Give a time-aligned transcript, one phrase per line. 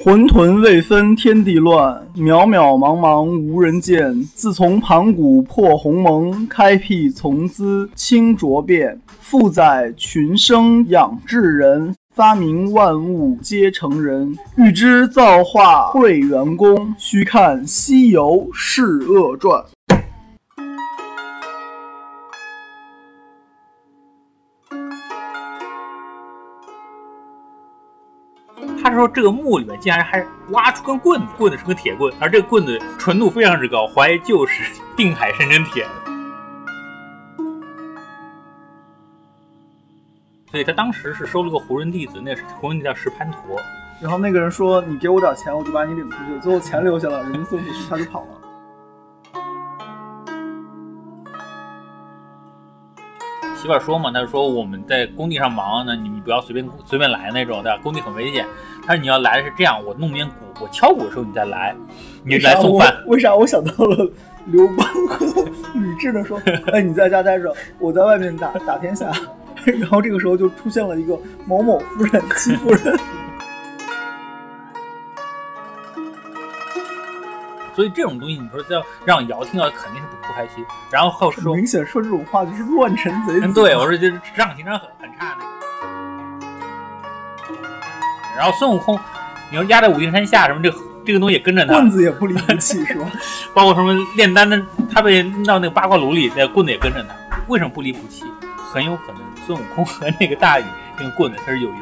[0.00, 4.22] 混沌未分天地乱，渺渺茫茫无人见。
[4.32, 9.00] 自从盘古破鸿蒙，开辟从兹清浊变。
[9.18, 14.38] 负载群生养至人，发明万物皆成人。
[14.56, 19.60] 欲知造化会元功，须看《西游释厄传》。
[28.90, 35.86] 他说这个墓里面竟然还挖出根棍子，棍子是个铁棍，而这个棍子纯度非常之高，怀疑就是定海神针铁。
[40.50, 43.60] 所以他当时是收了个胡人弟子，那是胡人弟子叫石盘陀。
[44.00, 48.47] 然后那个人说：“你给我点钱，我就把你领出去。”最后钱留下了，人家送出去，他就跑了。
[53.60, 57.80] 媳妇儿说嘛，她说我们在工地上忙呢，你们不要随便随便来那种，对吧？
[57.82, 58.46] 工地很危险。
[58.86, 61.74] 她说你要来是这样，我弄点鼓，我敲鼓的时候你再来，
[62.22, 62.96] 你来送饭。
[63.06, 64.08] 为啥我想到了
[64.46, 65.26] 刘邦和
[65.74, 66.40] 吕雉的说
[66.72, 69.10] ：“哎，你在家待着，我在外面打打天下。
[69.66, 72.96] ”然后这个时候就出现了一个某某夫人戚夫人。
[77.78, 80.66] 所以这种东西，你说要让瑶听到，肯定是不不开心。
[80.90, 83.52] 然后后说，明显说这种话就是乱臣贼子。
[83.52, 85.44] 对，我说就是职场情商很很差那
[87.54, 87.62] 个。
[88.36, 88.98] 然后孙悟空，
[89.48, 90.74] 你说压在五行山下什么，这
[91.06, 93.08] 这个东西也跟着他，棍子也不离不弃 是吧？
[93.54, 94.60] 包括什么炼丹的，
[94.92, 97.14] 他被到那个八卦炉里，那棍子也跟着他，
[97.46, 98.24] 为什么不离不弃？
[98.56, 100.64] 很有可能孙悟空和那个大禹
[100.96, 101.80] 那个棍子他是有缘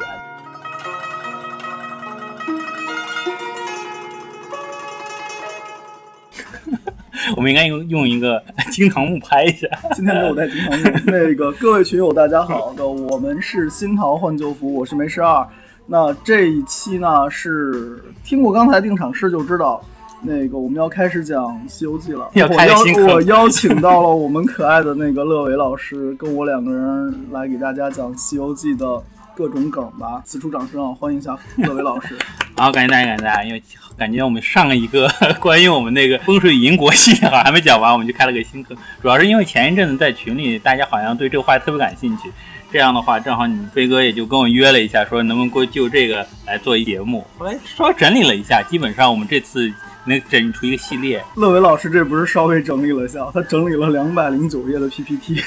[7.35, 9.67] 我们应该用用一个 金堂木拍一下。
[9.93, 10.83] 今天没有带金堂木。
[11.05, 15.47] 那个各位群友大家好，的我们是新桃换旧符，我是梅十二。
[15.85, 19.81] 那这一期呢是听过刚才定场诗就知道，
[20.21, 22.29] 那个我们要开始讲《西游记》了。
[22.33, 29.01] 我邀我邀请到了我们可爱的那个乐伟老师，跟我两个人来给大家讲《西游记》的。
[29.37, 30.91] 各种梗吧，此处掌声啊！
[30.99, 32.17] 欢迎一下各位老师。
[32.57, 33.43] 好，感谢大家，感谢大家。
[33.43, 33.61] 因为
[33.95, 35.07] 感觉我们上一个
[35.39, 38.75] 关于我们那个风水银国系列还没讲完，我们就开了个新课。
[38.99, 42.31] 主要是因为前一阵子在群里，大家好像对这个话题特别感兴趣。
[42.71, 47.23] 这样的话，正好你飞哥也就跟我约了一下，说能不能过就这个来做一节目。
[47.37, 49.71] 后来稍微整理了一下，基本上我们这次。
[50.07, 55.41] 能整出一个系列，乐伟老师这不是稍微整理了一下，他整理了两百零九页的 PPT，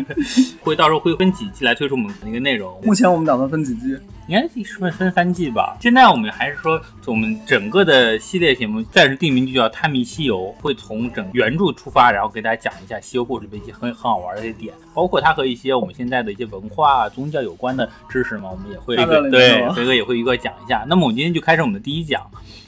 [0.60, 2.80] 会到时候会分几季来推出我们那个内容。
[2.82, 3.96] 目前我们打算分几季？
[4.28, 5.76] 应该是分分三季吧。
[5.80, 18.94] 现在我们还是说，我们整个的系列节目暂时定名就叫《探秘西游》，会从整原著出发，然后给大家讲一下西游故事里面一些很很好玩的一些点，包括它和一些我们现在的一些文化、宗教有关的知识嘛，我们也会
[19.30, 20.84] 对飞哥也会一个讲一下。
[20.86, 22.22] 那么我们今天就开始我们的第一讲。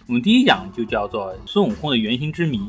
[0.06, 2.60] 我们第一讲就叫做孙悟空的原型之谜，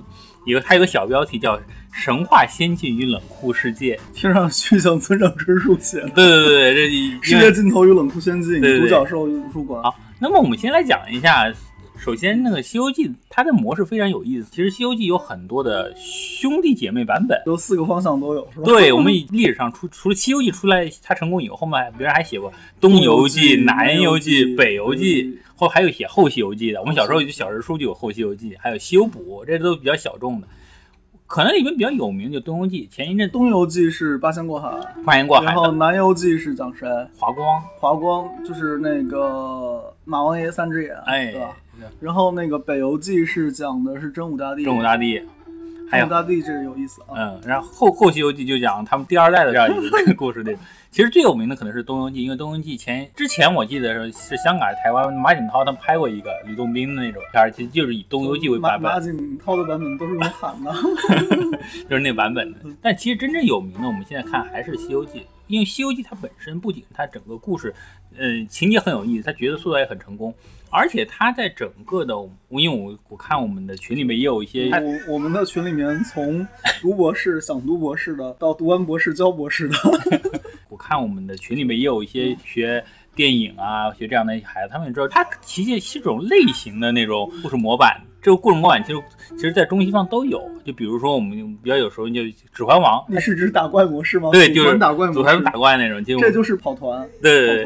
[0.46, 1.58] 一个它有个小标题叫
[1.92, 6.10] 《神话仙境与冷酷世界》，听上去像村上春树写的。
[6.10, 9.82] 对对对对，这世界尽头与冷酷仙境，独角兽与图书馆。
[9.84, 11.52] 好，那么我们先来讲一下。
[11.96, 14.48] 首先，那个《西游记》它的模式非常有意思。
[14.52, 18.66] 其实《西游记》有很多的兄弟姐妹版本，有四个方向都有，是吧？
[18.66, 22.52] 对，我们历史上出除了《西游记》出来它成功以后，后面别人还写过
[22.82, 25.24] 《东游记》《南游记》《北游记》，
[25.64, 26.82] 后还有写《后西游记》的。
[26.82, 30.48] 我们小时候就小人书就有《后西游记》，还有《西游补》，这都比较小众的。
[31.26, 34.70] 可能里面比较有名就《东游记》，前一阵《东游记》是八仙过海，
[35.06, 35.46] 八仙过海。
[35.46, 36.88] 然后《南游记》是讲谁？
[37.18, 41.58] 华光，华光就是那个马王爷三只眼，哎，对吧？
[42.00, 45.22] 然后那个《北游记》是讲的是真武大帝，真武大帝，
[45.92, 47.14] 真武大帝这个有意思啊。
[47.16, 50.54] 嗯，然后后后《西游记》就讲他们第二代的这样一个故事的。
[50.94, 58.92] 其实最有名的可能是《东游记》，因为《东游记》前之前我记得是香港、台湾马景涛他们拍过一个吕洞宾的那种片儿，其实就是以《东游记》为版本。
[58.92, 60.72] 马景涛的版本都是用喊的，
[61.90, 62.60] 就是那版本的。
[62.80, 67.74] 但其实真正有名的，我们现在看还是《西游记》，因为《西游记》它本身不仅它整个故事，
[68.18, 70.34] 嗯，情节很有意思，它角色塑造也很成功。
[70.76, 72.16] 而且它在整个的，
[72.50, 76.46] 因为我我看我们的群里面也有一些，我我们的群里面从
[76.82, 79.76] 读博士 想读博士的到读完博士教博士的，
[80.70, 88.02] 我看我们的群里面也有一些学电影啊学这样的孩子，他们也知道它其实是种类型的那种故事模板。
[88.24, 89.04] 这个故事模板其实，
[89.36, 90.42] 其实，在中西方都有。
[90.64, 92.22] 就比如说，我们比较有时候就
[92.54, 94.30] 《指环王》，你是指打怪模式吗？
[94.32, 96.02] 对，就是打怪模式，组团打怪那种。
[96.22, 97.06] 这就是跑团。
[97.22, 97.66] 对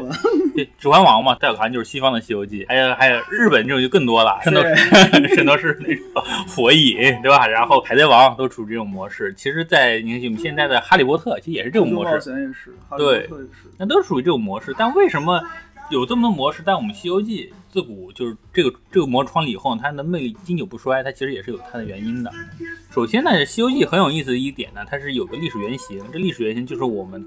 [0.56, 4.74] 对，《指环王》嘛，再有看就是西方的《西游记》，还有还有日本这种就更多了，圣斗士，
[5.36, 6.04] 圣斗士那种
[6.48, 7.46] 火影，对吧？
[7.46, 9.32] 然后《海贼王》都处于这种模式。
[9.34, 12.30] 其实，在你看我们现在的《哈利波特》，其实也是这种模式。
[12.30, 13.30] 也是，对，
[13.78, 14.74] 那都属于这种模式。
[14.76, 15.40] 但为什么？
[15.90, 22.30] 有这么多模式，但我们《西游记》自古就是这个这个模式创立以后，它的魅力经久不衰，它其实也是有它的原因的。
[22.90, 27.24] 首先呢，《西游记》很有意思的一点呢，它是有个历史原型，这历史原型就是我们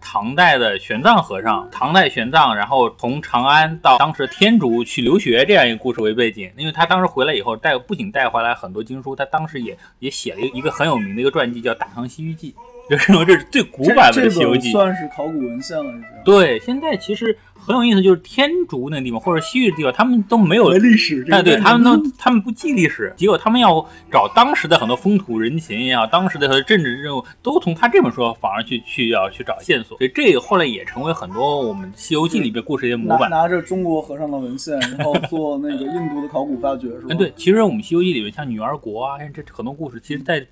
[0.00, 1.68] 唐代的玄奘和尚。
[1.70, 12.52] 唐代玄奘，然后从长安到当时的天竺去留学这样一个故事为背景，因为他当时回来以后带不仅带回来很多经书，他当时也也写了一个很有名的一个传记，叫《大唐西域记》。
[12.86, 16.04] 就是说这是最古版本的《西游记》，算是考古文献了已经。
[16.22, 17.34] 对，现在其实
[17.66, 21.26] 很有意思，就是天竺那个地方或者西域的地方，他们都没有历史。
[21.30, 29.96] 哎，对他们都他们不记历史，结果他们要找当时的很多风土人情也好，当时的政治任务，都从他这本书反而去去要去找线索。
[29.96, 33.30] 所以这个后来也成为很多我们《西游记》里边故事一些模板。
[33.30, 37.06] 拿着中国和尚的文献，然后做那个印度的考古发掘，是吧？
[37.08, 40.46] 嗯，对，其实我们《西游记》里面像女儿国啊，这很多故事，其实在。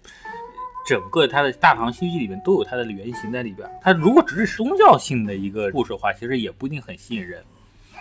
[0.87, 3.69] 整个它的大唐西游记里面都有它的原型在里边。
[3.81, 7.43] 它如果只是宗教性的一个故事的话，其实也不一定很吸引人。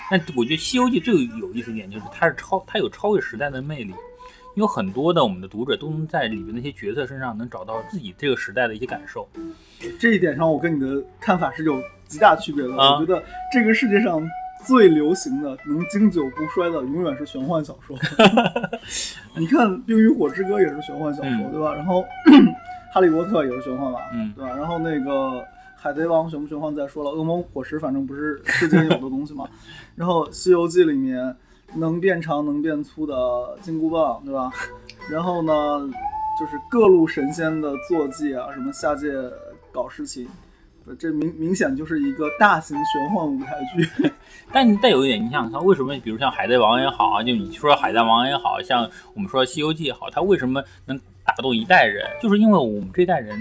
[0.09, 3.93] 那我觉得《西游记》最有意思一点就是它是超，它有超越时代的魅力。
[4.53, 9.25] 因为很多的我们的读者都能在里面那些角色身上能找到自己这个时代的一些感受。
[9.97, 12.71] 这一点上，我跟你的看法是有极大区别的。
[12.71, 13.23] 我觉得
[13.53, 14.21] 这个世界上
[14.65, 17.97] 最流行的、能经久不衰的，永远是玄幻小说。
[19.37, 21.73] 你看《冰与火之歌》也是玄幻小说，对吧？
[21.73, 22.03] 然后。
[22.93, 24.53] 哈利波特也是玄幻吧，嗯，对吧？
[24.55, 25.43] 然后那个
[25.75, 29.47] 海贼王玄不玄幻再说了，恶魔果实反正不是世间有的东西嘛。
[29.95, 31.35] 然后西游记里面
[31.75, 33.13] 能变长能变粗的
[33.61, 34.51] 金箍棒，对吧？
[35.09, 35.53] 然后呢，
[36.37, 39.07] 就是各路神仙的坐骑啊，什么下界
[39.71, 40.27] 搞事情，
[40.99, 44.11] 这明明显就是一个大型玄幻舞台剧。
[44.51, 50.99] 但但有一点，你想想，为什么比如像海贼王也好啊，就你说海贼王也好像我们说西游记也好，它为什么能？
[51.25, 53.39] 打动一代人，就是因为我们这代人，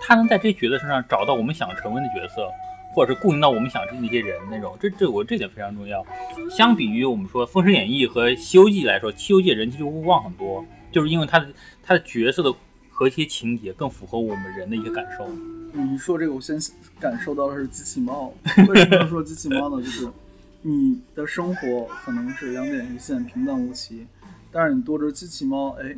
[0.00, 2.48] 他能在这角色身上找到我们想成为的角色，
[2.92, 4.76] 或者是共鸣到我们想成为那些人那种。
[4.78, 6.04] 这这我这点非常重要。
[6.50, 11.48] 相比于我们说《封神演义》和《西游记》来说，《西游记》人气就会旺很多，就是因为他的
[11.82, 12.54] 他的角色的
[12.90, 15.26] 和谐情节更符合我们人的一个感受。
[15.72, 16.56] 你说这个，我先
[17.00, 18.32] 感受到的是机器猫。
[18.68, 19.82] 为什么说机器猫呢？
[19.82, 20.08] 就是
[20.62, 24.06] 你的生活可能是两点一线、平淡无奇，
[24.52, 25.96] 但是你多只机器猫，哎。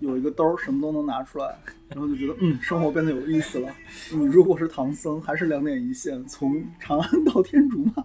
[0.00, 1.56] 有一个兜儿，什么都能拿出来，
[1.88, 3.68] 然后就觉得嗯，生活变得有意思了。
[4.12, 8.04] 你如果是唐僧，还是两点一线，从长安到天竺嘛。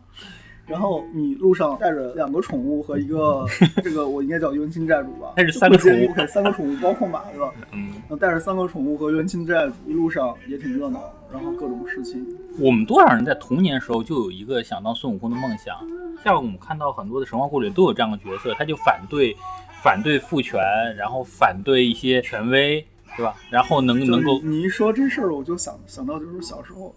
[0.68, 3.46] 然后你路上带着两个宠物和一个
[3.84, 5.34] 这个，我应该叫冤亲债主吧？
[5.36, 7.52] 带着三个宠物，三个宠物包括马，对吧？
[7.74, 7.92] 嗯。
[8.18, 11.02] 带着三个宠物和冤亲债主，一路上也挺热闹，
[11.32, 12.26] 然后各种事情。
[12.60, 15.76] 我们多少人在童年时候就有一个想当孙悟空的梦想？
[16.24, 19.36] 像我们看到很多的神话故事里都有这样的角色，他就反对。
[19.84, 20.62] 反对父权，
[20.96, 22.86] 然后反对一些权威，
[23.18, 23.36] 对吧？
[23.50, 26.96] 然后能能够你一说这事儿，我就想想到就是小时候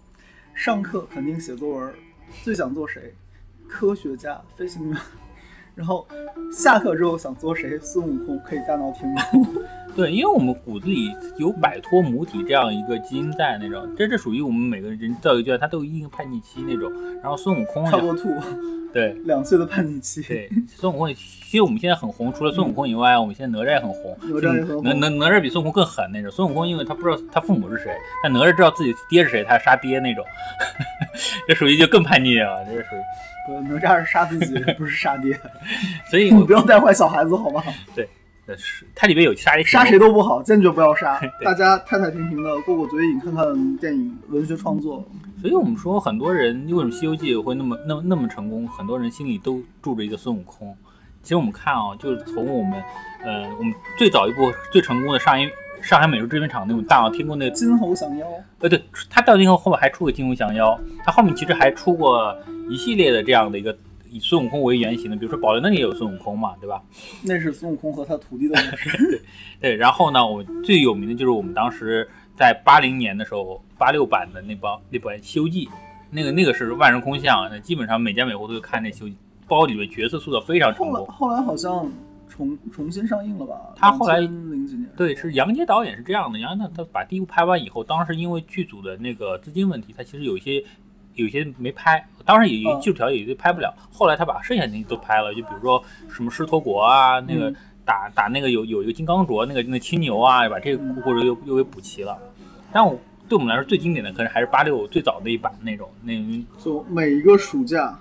[0.53, 1.93] 上课肯定写作文，
[2.43, 3.13] 最想做谁？
[3.67, 4.97] 科学家、飞行员。
[5.75, 6.07] 然后
[6.53, 7.77] 下课之后想做谁？
[7.79, 9.45] 孙悟空可以大闹天宫。
[9.95, 16.91] 对，因为我们骨子里有摆脱母体这样一个基因在那种，这这属于我们每个人教育阶段，他都有一定叛逆期那种。
[17.23, 18.29] 然后孙悟空差不多吐。
[18.93, 20.21] 对， 两岁的叛逆期。
[20.21, 24.17] 对，孙悟空，其实我们现在很红，除了孙悟空以外，我们现在哪吒也很红。
[24.21, 24.83] 哪吒也很红。
[24.83, 26.29] 哪哪哪吒比孙悟空更狠那种。
[26.29, 30.25] 孙悟空因为他不知道他父母是谁，但哪吒知道自己爹是谁，他杀爹那种。
[31.47, 32.99] 这属于就更叛逆了，这是属于。
[33.47, 35.39] 不哪吒是杀自己，不是杀爹。
[36.09, 37.63] 所以你 不要带坏小孩子，好吗？
[37.95, 38.09] 对。
[38.55, 41.19] 是，它里面有杀杀谁都不好，坚决不要杀。
[41.43, 45.03] 大家太太平平的过过嘴瘾，看看电影、文学创作。
[45.41, 48.67] 所以我们说，很多人为什么《西游记》会那么、那么、那么成功？
[48.67, 50.75] 很多人心里都住着一个孙悟空。
[51.23, 52.73] 其实我们看啊，就是从我们，
[53.23, 55.49] 呃，我们最早一部最成功的上一
[55.81, 58.27] 上海美术制片厂那种大闹天宫那个金猴降妖。
[58.59, 62.37] 呃，对，他到那后后面还出个金猴降妖，他后面其实还出过
[62.69, 63.75] 一系列的这样的一个。
[64.15, 66.81] 以孙悟空为原型的，比如说宝莲灯也有孙悟空嘛，对吧？
[67.21, 68.97] 那是孙悟空和他徒弟的故事。
[68.97, 69.21] 对
[69.59, 75.65] 对，然后呢，我最有名的就是我们当时在八零年的时候，八六版的那包那本《西游记》，
[76.11, 79.15] 那个那个是万人空巷，那基本上每家每户都会看那《西游记》，
[79.49, 81.05] 包里面角色塑造非常成功。
[81.07, 81.91] 后来好像
[82.29, 83.73] 重重新上映了吧？
[83.75, 90.63] 他后来零几年对，是杨洁导演是这样的，杨洁他把第一部拍完以后，当时因为剧组的那个资金问题，他其实有一些。
[91.15, 93.73] 有些没拍，当时有技术条件，有些拍不了。
[93.91, 97.53] 后来他把剩下那些都拍了，就比如说什么狮驼国啊，那个
[97.83, 102.17] 打打那个有有一个金刚镯，那个那青牛啊，把这个故事又又给补齐了。
[102.71, 106.13] 但我对我们来说最经典的，可能还是八六最早的一版那种，那
[106.61, 107.97] 就每一个暑假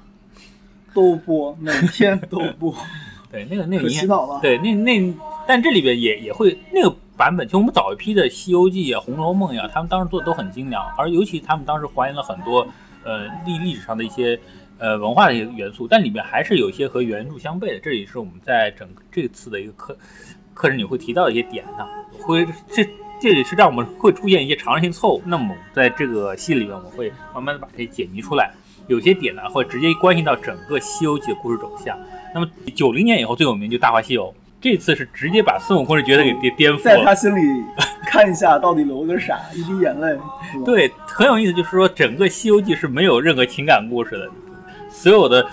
[0.93, 2.75] 都播，每天都播。
[3.31, 4.41] 对，那个那个洗脑了。
[4.41, 5.15] 对，那那
[5.47, 12.67] 但这里边也也会那个版本，就我们早一批的《西游记》啊，《红楼梦》呀，他们当时做的都很精良，而尤其他们当时还原了很多。
[13.05, 14.39] 呃，历历史上的一些
[14.79, 17.79] 呃文化的一些元素，但里面还是有一些和原著相悖的。
[17.81, 19.97] 这也是我们在整这次的一个课
[20.53, 21.87] 课程里会提到的一些点呢，
[22.21, 22.89] 会这
[23.21, 25.23] 这里是让我们会出现一些常识性错误。
[25.25, 28.53] 那么在这个戏里面，我们会慢慢的把这些解谜出来。
[28.87, 31.99] 有些点呢，会直接关系到整个《西游记》的故事走向。
[32.35, 34.27] 那么九零年以后最有名就《大话西游》，
[34.65, 36.83] 这次是直接把孙悟空的角色给颠颠覆了。
[36.83, 37.63] 在他心里
[38.07, 40.19] 看一下到底流个啥，一滴眼泪。
[40.65, 44.27] 对，很有意思，就是说整个《西游记》是没有任何情感故事的，
[44.89, 45.47] 所有的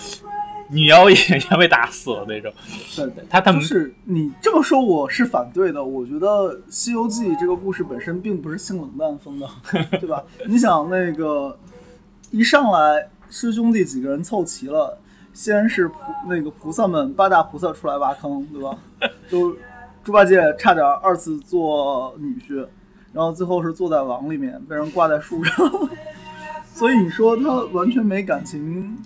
[0.70, 2.53] 女妖也全被打死了那种。
[2.96, 5.84] 对对，他他们就是你这么说，我是反对的。
[5.84, 6.27] 我觉得
[6.70, 9.50] 《西游记》这个故事本身并不是性冷淡风的，
[10.00, 10.24] 对吧？
[10.48, 11.60] 你想那个
[12.30, 13.10] 一上来。
[13.34, 14.98] 师兄弟几个人凑齐了，
[15.33, 15.95] 先是菩
[16.27, 18.77] 那个菩萨们八大菩萨出来挖坑，对吧？
[19.29, 19.55] 都
[20.03, 22.65] 猪八戒差点二次做女婿，
[23.13, 25.71] 然后最后是坐在网里面被人挂在树上，
[26.73, 28.97] 所以你说他完全没感情，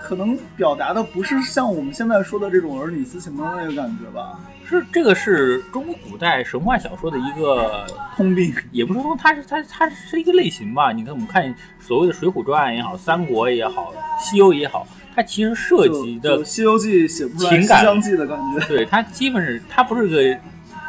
[0.00, 4.38] 可能表达的不是像我们现在说的这种儿女私情的那个感觉吧？
[4.64, 7.84] 是这个是中国古代神话小说的一个
[8.16, 10.92] 通病，也不是说它是它它是一个类型吧？
[10.92, 18.66] 你看我们看所谓的《水浒传》也好，《三国》也好，《西游》也好，它其实涉及的《西游记》写不出来《西厢记》的感觉。
[18.66, 20.40] 对，它基本是它不是个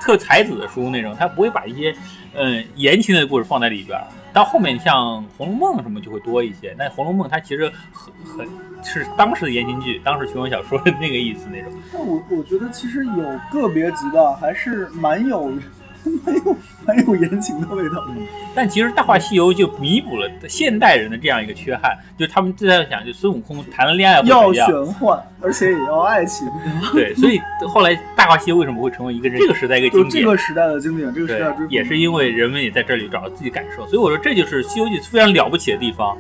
[0.02, 1.94] 特才子的书那种，它不会把一些
[2.34, 4.00] 嗯言情的故事放在里边。
[4.34, 8.48] 到后面像《红楼梦》什么就会多一些，但《红楼梦》它其实很很
[8.84, 11.72] 是当时的言情剧，当时琼瑶小说的那个意思那种。
[11.92, 15.52] 但我我觉得其实有个别集的，还是蛮有。
[16.26, 18.06] 蛮有蛮有言情的味道，
[18.56, 26.48] 但其实《大话西游》就弥补了现代人的这样一个缺憾，就是他们就在想，就孙悟空谈了恋爱要玄幻，而且也要爱情，
[26.94, 30.24] 对，所以后来《大话西游》为什么会成为一个这个时代一个经典？
[30.24, 36.18] 这个时代的经典，这个时代也是因为人们也在这里找到自己感受，所以我说这就是《西游记》非常了不起的地方。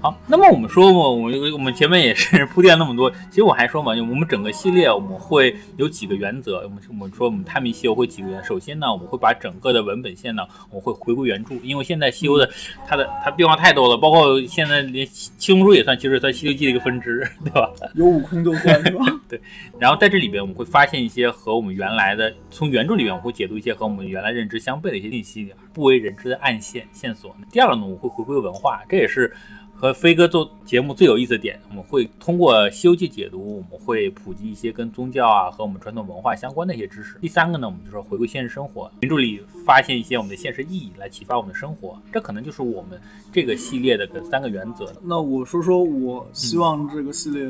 [0.00, 12.48] 好，那么我们说嘛，我们我们前面也是铺垫那么多，其实我还说嘛，就我们整个系列我们会有几个原则，我们我们说我们探秘西游会几个原则，首先呢，我们会把整个的文本线呢，我们会回归原著，因为现在西游的
[12.86, 17.68] 它的它变化太多了，包括现在连七龙珠也算，其实算西游记的一个分支，对吧？
[17.94, 19.04] 有悟空就算是吧？
[19.28, 19.40] 对。
[19.80, 27.34] 然后在这里边，我们会发现一些和我们原来的从原著里面，我会解读一些和我们原来认知相悖的一些信息，不为人知的暗线线索。
[27.50, 29.34] 第二个呢，我会回归文化，这也是。
[29.80, 37.16] 和飞哥做节目最有意思的点，我们会通过《西游记》解读，我们会普及一些跟宗教啊和我们传统文化相关的一些知识。
[37.20, 41.96] 第三个呢，我们就说回归现实生活，原著里发现一些我们的现实意义，来启发我们的生活。
[42.12, 43.00] 这可能就是我们
[43.32, 44.92] 这个系列的三个原则。
[45.00, 47.48] 那我说说我希望这个系列。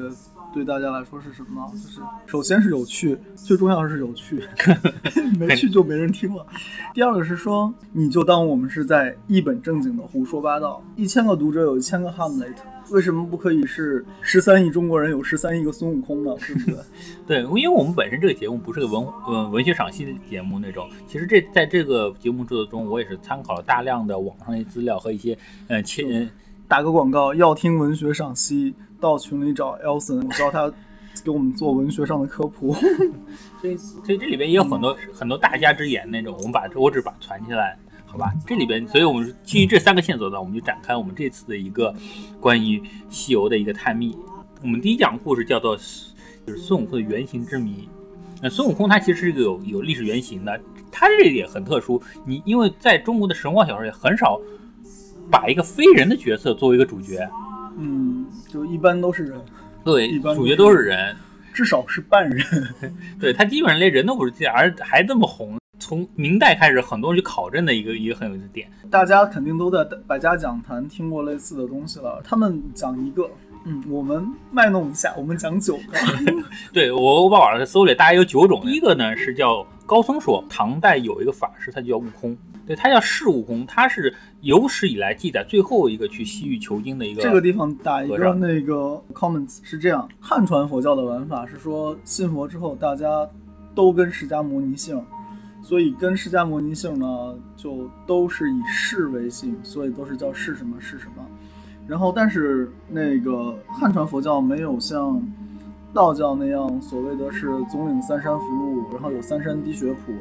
[0.52, 1.73] 对大家来说是什么呢？
[1.73, 4.43] 就是首先是有趣，最重要的是有趣，
[5.38, 6.45] 没趣就没人听了。
[6.95, 10.83] 第二个是说，你就当我们是在一本正经的胡说八道。
[10.97, 16.35] 一千个读者有一千个哈姆雷特为什么不可以是十三亿中国人有十三亿个孙悟空呢？
[16.38, 16.78] 对不对？
[17.45, 20.88] 对，因为我们本身这个节目不是个文呃文学赏析的节目那种。
[21.07, 25.37] 其实这在这个节目制作中，我也是参考了大量的网上一些资料和一些
[25.69, 26.28] 呃前
[26.67, 28.75] 打个广告，要听文学赏析。
[29.00, 30.71] 到群里找 Elson，我教他
[31.25, 32.75] 给我们做文学上的科普。
[33.61, 37.76] 所以，所以这里边也有很多很多大家之言那种，我们把我只把传起来，
[38.07, 38.33] 好吧？
[38.47, 41.95] 这里边，所以我们基于这三个线索呢，我们就展开我们这次的一个
[42.40, 44.17] 关于西游的一个探秘。
[44.62, 47.88] 我们第一讲故事叫做就是孙悟空的原型之谜。
[48.40, 52.00] 那孙悟空他其实是有有历史原型的，他这也很特殊。
[52.25, 54.40] 你因为在中国的神话小说也很少
[55.31, 57.28] 把一个非人的角色作为一个主角。
[57.78, 59.40] 嗯，就一般都是人，
[59.85, 61.14] 对，一般主角都是人，
[61.54, 62.44] 至少是半人。
[63.20, 65.56] 对他基本上连人都不是，而还这么红。
[65.80, 68.68] 从明代开始，很多人去考证的一个一个很有意思点。
[68.90, 72.20] 大家肯定都在百家讲坛听过类似的东西了。
[72.25, 73.30] 他们讲一个，
[73.64, 75.82] 嗯，我们卖弄一下，我们讲九个。
[76.75, 78.61] 对我我把网上搜了，大概有九种。
[78.62, 82.37] 第一个呢是叫高僧说，唐代有一个法师，他就叫悟空。
[82.66, 87.23] 对他叫释悟空，他是有史以来记载最后一个去西域求经的一个。
[87.23, 93.26] 这个地方打一个那个 comments 是这样：汉传佛教的玩法是说，信佛之后大家
[93.75, 95.02] 都跟释迦牟尼姓，
[95.62, 101.25] 所以跟释迦牟尼姓呢就都是以释为姓，所以都是叫释什么释什么。
[101.87, 105.18] 然后但是那个汉传佛教没有像
[105.95, 110.12] 道教那样所谓的是总领三山福禄，然后有三山滴血谱。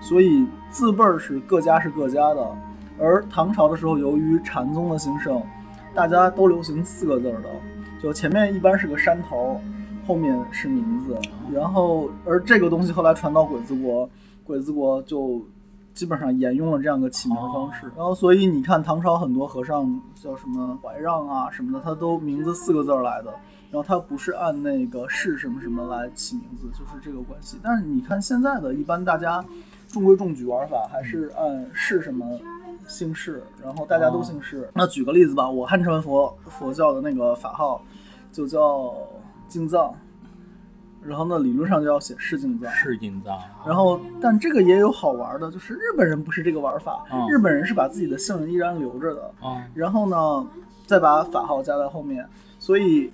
[0.00, 2.56] 所以字辈儿是各家是各家的，
[2.98, 5.42] 而唐朝的时候，由于禅宗的兴盛，
[5.94, 7.48] 大家都流行四个字儿的，
[8.02, 9.58] 就前面一般是个山头，
[10.06, 11.18] 后面是名字。
[11.50, 14.08] 然后，而这个东西后来传到鬼子国，
[14.44, 15.40] 鬼子国就
[15.94, 17.90] 基本上沿用了这样的起名方式。
[17.96, 23.34] 然后，所以你看唐朝很多和尚叫什么怀让啊什么的，他都名字四个字儿来的。
[23.74, 27.58] 然后他不是按那个是什么什么来起名字，就是这个关系。
[27.60, 29.44] 但是你看现在的一般大家
[29.88, 32.38] 中规中矩玩法还是按是什么
[32.86, 34.70] 姓氏，然后大家都姓氏。
[34.74, 37.84] 那举个例子吧，我汉传佛佛教的那个法号
[38.30, 38.94] 就叫
[39.48, 39.92] 净藏，
[41.02, 42.70] 然后呢理论上就要写是净藏。
[42.70, 43.36] 是金藏。
[43.66, 49.32] 然后，但这个也有好玩的，就是日本人不是这个玩法，嗯日本人是把自己的姓依然留着的。
[49.40, 50.48] 哦然后呢，
[50.86, 52.24] 再把法号加在后面。
[52.56, 53.12] 所以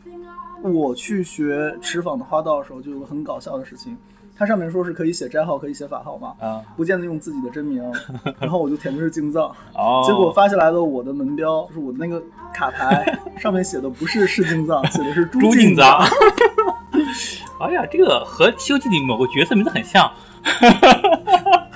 [0.62, 3.97] 我去学持坊的花道的时候，就有个很搞笑的事情，
[4.37, 7.83] 它上面说是可以写斋号，可以写法号嘛，啊不见得用自己的真名。
[8.38, 16.05] 然后我就填的是京藏，哦，结果发下来的我的门标，就是我的那个卡牌上面写的不是是京藏， 写的是朱进进藏。
[17.61, 20.11] 哎呀，这个和《西游记》里某个角色名字很像。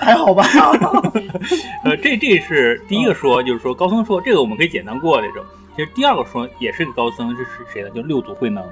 [0.05, 0.45] 还好吧？
[1.83, 5.43] 呃，这这是第一个说，就是说高僧说这个我们可以简单过这种。
[5.75, 7.89] 其实第二个说也是个高僧，这是谁呢？
[7.89, 8.63] 就六祖慧能。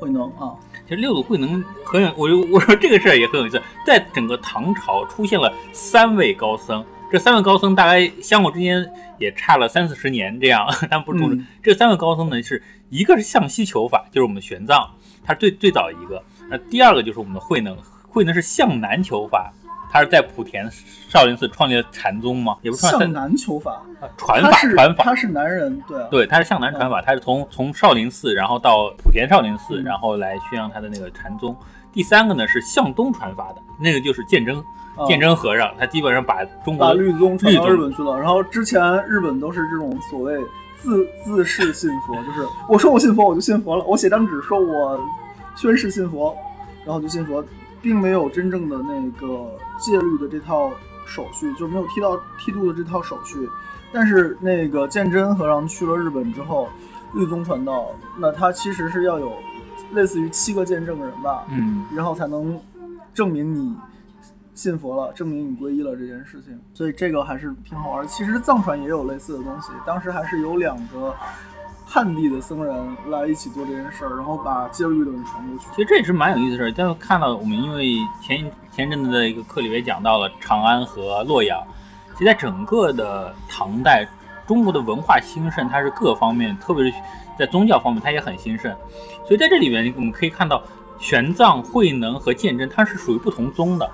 [0.00, 0.50] 慧能啊，
[0.88, 8.84] 其实六祖慧能很有，我就我说这个事儿也很有意思，在整个唐朝出现了三位高僧，这三位高僧大概相互之间
[9.20, 11.36] 也差了三四十年这样，但不重视。
[11.36, 12.60] 嗯这三位高僧呢，是
[12.90, 14.88] 一个是向西求法，就是我们的玄奘，
[15.24, 16.20] 他是最最早一个；
[16.50, 17.76] 那第二个就是我们的慧能，
[18.08, 19.52] 慧能是向南求法，
[19.92, 20.66] 他是在莆田
[21.10, 23.82] 少林寺创立了禅宗吗，也不向立南求法，
[24.16, 26.00] 传法传法，他是男人，对。
[26.00, 29.84] 啊，对，他是向南传法，他是从从少林寺，然后到莆田少林寺，嗯。
[29.84, 31.54] 然后来宣扬他的那个禅宗。
[31.92, 34.56] 第三个呢是向东传法的，那个就是鉴真，
[34.96, 38.18] 啊鉴真和尚，他基本上把中国把律宗传到日本去了。
[38.18, 40.40] 然后之前日本都是这种所谓
[40.78, 44.98] 自自视信佛， 就是我说我信佛我就信佛了，我写张纸说我
[45.54, 46.34] 宣誓信佛，
[46.86, 47.44] 然后就信佛，
[47.82, 50.70] 并没有真正的那个戒律的这套
[51.04, 53.46] 手续，就没有剃到剃度的这套手续。
[53.92, 56.68] 但是那个鉴真和尚去了日本之后，
[57.12, 59.34] 律宗传道，那他其实是要有
[59.92, 62.58] 类似于七个见证人吧，嗯然后才能
[63.12, 63.76] 证明你
[64.54, 66.58] 信佛了，证明你皈依了这件事情。
[66.72, 68.06] 所以这个还是挺好玩的。
[68.06, 71.14] 其实藏传也有类似的东西，当时还是有两个
[71.92, 72.74] 汉地的僧人
[73.10, 75.66] 来一起做这件事儿，然后把戒律论传过去。
[75.74, 76.72] 其实这也是蛮有意思的事儿。
[76.74, 81.62] 但是看到我们因为前前阵子的一个课里边讲到了长安和洛阳，
[82.14, 84.08] 其实在整个的唐代，
[84.46, 86.94] 中国的文化兴盛，它是各方面，特别是
[87.38, 88.74] 在宗教方面，它也很兴盛。
[89.26, 90.62] 所以在这里面，我们可以看到
[90.98, 93.90] 玄奘、慧能和鉴真，它是属于不同宗的。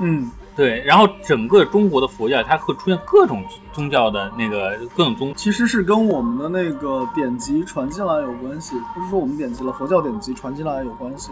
[0.00, 11.30] 嗯，对，然后整个中国的佛教，它会出现各种宗教的那个各种宗，其实是跟我们的那个典籍传进来有关系，不是说我们典籍了，佛教典籍传进来有关系。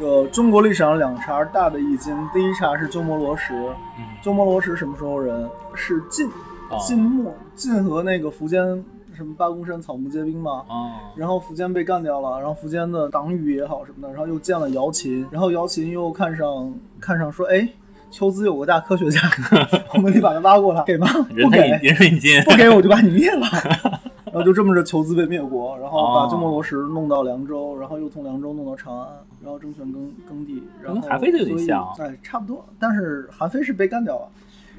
[0.00, 3.52] 有，中国历史上两茬大的易经，第一茬是鸠摩罗什，
[3.98, 5.46] 嗯鸠摩罗什什么时候人？
[5.74, 6.26] 是晋，
[6.70, 8.82] 啊晋末，晋和那个苻坚
[9.14, 10.64] 什么八公山草木皆兵嘛。
[10.66, 17.68] 啊，然后苻坚被干掉了，然后苻坚的党羽也好什么的，然后又建了姚琴，然后姚琴又看上看上说，哎，
[18.12, 19.20] 求子有个大科学家，
[19.94, 21.08] 我们得把他挖过来，给吗？
[21.42, 23.46] 不给，引人不给我就把你灭了。
[24.26, 29.08] 然后就这么着，求子被灭国，然后把哦鸠摩罗什弄到凉州，然后又从凉州弄到长安，
[29.42, 32.64] 然后政权更更地，然后跟韩非就有点所以像哎，差不多。
[32.78, 34.28] 但是韩非是被干掉了，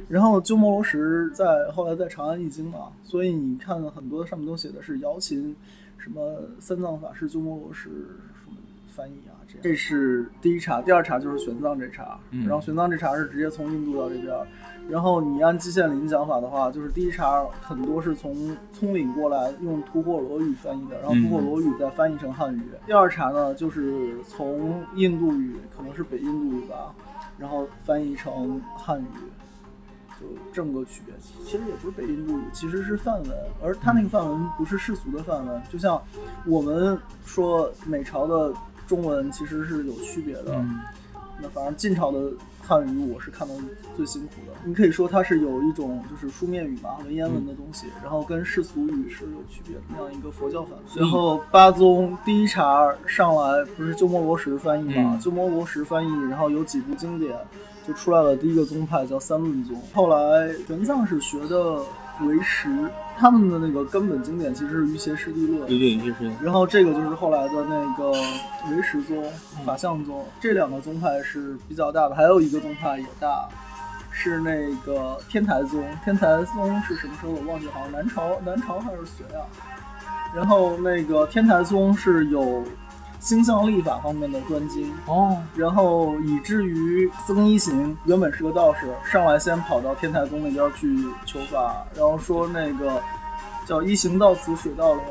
[0.07, 5.55] 然后鸠摩罗什在后来在长安易经嘛，所以你看很多上面都写的是瑶琴，
[5.99, 9.63] 什么三藏法师鸠摩罗什什么翻译啊，这样。
[9.63, 14.33] 这是第一茬，第二茬就是玄奘这茬，嗯然后玄奘这茬是直接从印度到这边。
[14.89, 22.61] 然后你按季羡林讲法的话，就是第一茬很多是从葱岭过来用吐火罗语翻译的，然后吐火罗语再翻译成汉语。
[22.85, 26.93] 第二茬呢，就是从印度语，可能是北印度语吧，
[27.37, 29.05] 然后翻译成汉语，
[30.19, 31.15] 就这么个区别。
[31.45, 33.31] 其实也不是北印度语，其实是梵文，
[33.63, 36.01] 而它那个梵文不是世俗的梵文，就像
[36.45, 38.53] 我们说美朝的
[38.93, 40.53] 中文其实是有区别的。
[40.55, 40.79] 嗯
[41.41, 43.53] 那反正晋朝的汉语我是看到
[43.97, 50.79] 最辛苦的，你可以说它是有一种就是书面语嘛，文言文的东西，然后跟世俗语是有区别的那样一个佛教梵文。
[50.95, 57.35] 然后八宗第一茬上来不是鸠摩罗什翻译嘛，嗯鸠摩罗什翻译，然后有几部经典
[57.85, 61.77] 就出来了，第一个宗派叫三论宗，后来玄奘是学的
[62.21, 62.69] 唯识，
[63.17, 69.23] 他们的那个根本经典其实是瑜伽师地论，对对，就是然后这个就是后来的那个唯识宗、
[69.65, 73.47] 法相宗，这两个宗派是比较大的，还有一个宗派也大，
[74.11, 75.83] 是那个天台宗。
[76.03, 79.45] 天台宗是什么时候我忘记了，好像南朝南朝还是隋啊。
[80.35, 82.63] 然后那个天台宗是有
[83.23, 84.93] 星象历法方面的专精。
[85.07, 93.01] 哦，然后以至于僧一行原本是个道士，上来先跑到天台宗那边去求法，然后说那个
[93.65, 95.03] 叫一行到此水到流，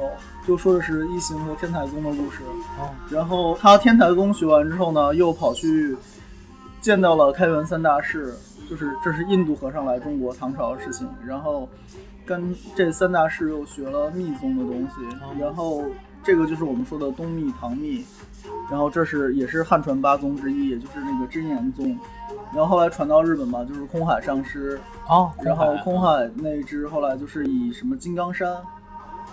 [0.47, 2.43] 就说的是一行和天台宗的故事。
[2.79, 5.97] 哦，然后他天台宗学完之后呢，又跑去
[6.83, 8.35] 见到了开元三大士，
[8.69, 11.67] 就是这是印度和尚来中国唐朝的事情，然后
[12.27, 15.83] 跟这三大士又学了密宗的东西，然后
[16.23, 18.05] 这个就是我们说的东密、唐密，
[18.71, 21.99] 然后这是也是汉传八宗之一，也就是那个真言宗，
[22.55, 28.49] 然后后来传到日本嘛，就是空海上师，哦，然后空海那支后来就是以什么金刚山，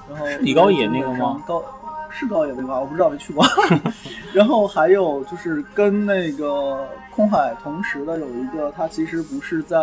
[0.10, 1.43] 然后 是李高野那个吗？
[1.47, 1.63] 高
[2.10, 2.80] 是高野那个吧？
[2.80, 3.45] 我不知道，没去过。
[4.34, 9.78] 然后还有就是跟那个空海同时的有一个，他其实不是在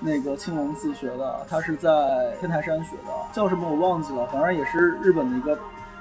[0.00, 5.58] 那个青龙寺学的，他是在天台山学的，叫什么我忘记了，反正也是日本的一个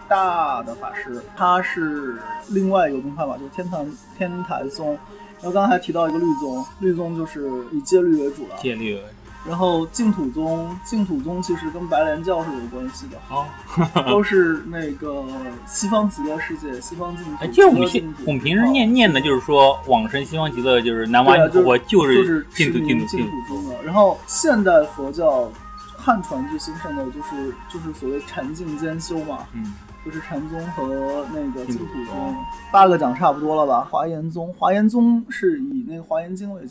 [0.10, 2.18] 大的法师，他是
[2.50, 4.98] 另外一个宗派吧，就是天坛天台宗。
[5.42, 8.56] 然后刚才提到一个律宗，律宗就是以戒律为主了。
[8.60, 9.08] 戒律为主。
[9.48, 13.46] 然后净土宗，净土宗其实跟白莲教是有关系的，哦，
[14.06, 15.24] 都是那个
[15.66, 17.32] 西方极乐世界，西方净土。
[17.40, 17.90] 哎，就我们
[18.28, 23.82] 我们平时念念的就是说往生西方极乐，就是南无阿弥陀佛，就就是净土净净土净净土宗的。
[23.82, 25.50] 然后现代佛教
[25.98, 29.74] 汉传最兴盛的就是就是所谓禅净兼修嘛，嗯，
[30.06, 32.36] 就是禅宗和那个净土宗宗。
[32.72, 33.88] 八个讲差不多了吧？
[33.90, 36.62] 华严宗，华严宗是以那个华严经为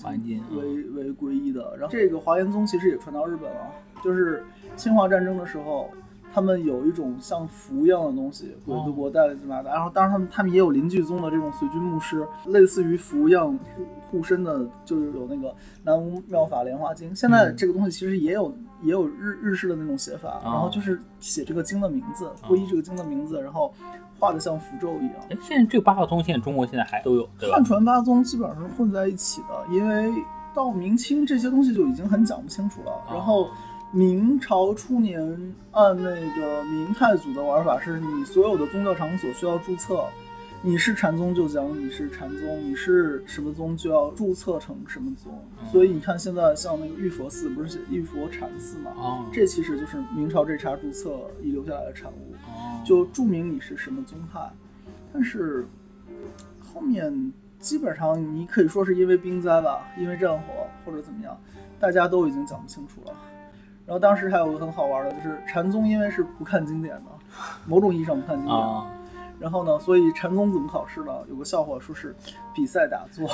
[0.50, 1.76] 为为皈依的。
[1.76, 3.70] 然后这个华严宗其实也传到日本了，
[4.02, 4.44] 就是
[4.76, 5.90] 侵华战争的时候。
[6.34, 9.70] 他们有一种像符一样的东西，鬼子国带了进来的。
[9.70, 17.14] 然后，当然他们他们也有邻居宗的这种随军牧师，类似于符一样护护身的，就是有那个南无妙法莲华经。
[17.14, 23.72] 现在这个东西其实也有也有日日式的那种写法，然后就是写这个经的名字，皈依这个经的名字，然后
[24.18, 25.14] 画的像符咒一样。
[25.30, 27.62] 哎，现在这个八号宗现在中国现在还都有，汉？
[27.64, 30.12] 传八宗基本上是混在一起的，因为
[30.54, 32.92] 到明清这些东西就已经很讲不清楚了。
[33.08, 33.48] 然后
[33.90, 35.20] 明朝初年
[35.70, 40.04] 按那个明太祖的玩法，是你所有的宗教场所需要注册，
[40.60, 45.32] 你是禅宗就讲你是禅宗，你是什么宗就要注册成什么宗。
[45.72, 48.92] 所以你看现在像那个玉佛寺，不是写玉佛禅寺嘛？
[48.94, 52.34] 哦这其实就是明朝这茬注册遗留下来的产物。
[52.46, 54.38] 哦，就注明你是什么宗派，
[55.14, 55.66] 但是
[56.60, 60.42] 后面基本上你可以说是因为兵灾吧，因为战火
[60.84, 61.34] 或者怎么样，
[61.80, 63.14] 大家都已经讲不清楚了。
[63.88, 67.04] 然后当时还有个很好玩的，就是禅宗因为是不看经典的，
[67.64, 68.54] 某种意义上不看经典。
[68.54, 68.86] 啊，
[69.40, 71.12] 然后呢，所以禅宗怎么考试呢？
[71.30, 72.14] 有个笑话说是
[72.54, 73.26] 比赛打坐，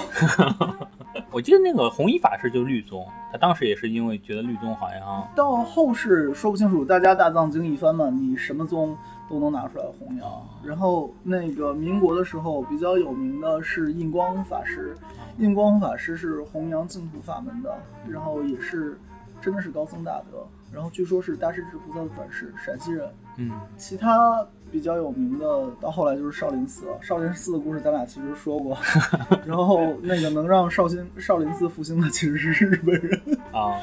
[1.33, 8.97] 我记得那个弘一法师就是律宗，他当时也是因为觉得律宗好像到后世说不清楚，大家大藏经一翻嘛，你什么宗
[9.29, 10.31] 都能拿出来弘扬。
[10.63, 14.97] 然后那个民国的时候比较有名的是印光法师，
[15.39, 17.77] 印光法师是弘扬净土法门的，
[18.09, 18.97] 然后也是
[19.45, 20.47] 真的是高僧大德。
[20.73, 23.09] 然后据说是大势至菩萨的转世，陕西人。
[23.37, 25.45] 嗯其他比较有名的，
[25.81, 26.99] 到后来就是少林寺了。
[27.01, 28.77] 少林寺的故事咱俩其实说过，
[29.45, 33.21] 然后那个能让少林少林寺复兴的其实是日本人。
[33.53, 33.75] 啊，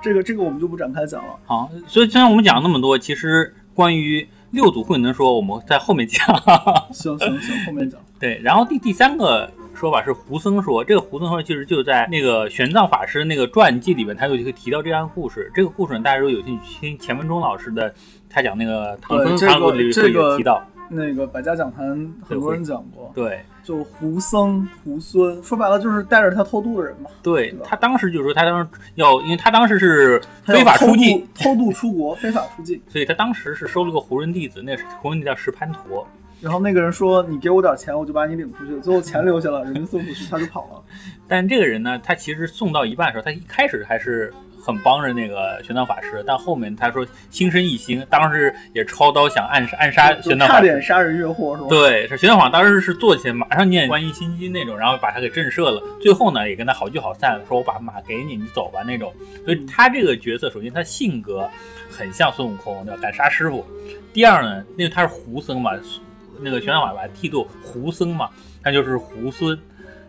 [0.00, 1.38] 这个这个我们就不展开讲了。
[1.44, 6.26] 好，所以虽然我们讲了那么多，其实关于六祖慧能说，我们在后面讲。
[6.92, 8.00] 行行行，后面讲。
[8.18, 15.50] 对，然后第第三个说法是胡僧说，这个胡僧说其实就在那个玄奘法师那个传记里面，他有一个提到这样的故事。
[15.54, 17.92] 这个故事呢，大家如果有兴趣听钱文忠老师的，
[18.30, 20.64] 他讲那个唐僧唐里会这个有提到。
[20.94, 21.86] 那个百家讲坛
[22.22, 27.08] 很多人讲过，对就胡僧、胡孙，说白了就是带着他偷渡的人嘛。
[27.22, 32.78] 对他当时就是说，他当时要，因为他当时是非法出境，偷渡，出国，非法出境。
[32.88, 36.06] 所以他当时是收了个胡人弟子，那是胡人弟子叫石盘陀。
[36.42, 40.82] 然后那个人说：“你给我点钱，我就把你领出去。”最后钱留下了，人家送出去，他就跑了。
[41.28, 50.62] 但这个人呢，他其实送到一半的时候，他一开始还是很帮着那个玄奘法师，但后面他说心生一心，当时也抄刀想暗杀暗杀玄奘法师。
[50.62, 51.68] 点杀人越货是吧？
[51.68, 55.80] 对，是玄奘法师当时是坐起来，马上念观音心经那种，然后把他给震慑了。
[56.00, 59.12] 最后呢，也跟他好聚好散，说我把马给你，你走吧那种。
[59.44, 61.48] 所以他这个角色，首先他性格
[61.88, 63.00] 很像孙悟空，对吧？
[63.00, 63.64] 敢杀师傅。
[64.12, 65.72] 第二呢，因为他是胡僧嘛，
[66.42, 68.28] 那个玄奘法师把剃度胡僧嘛，
[68.62, 69.58] 他就是胡孙，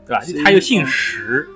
[0.08, 0.22] 对吧？
[0.44, 1.48] 他又姓石。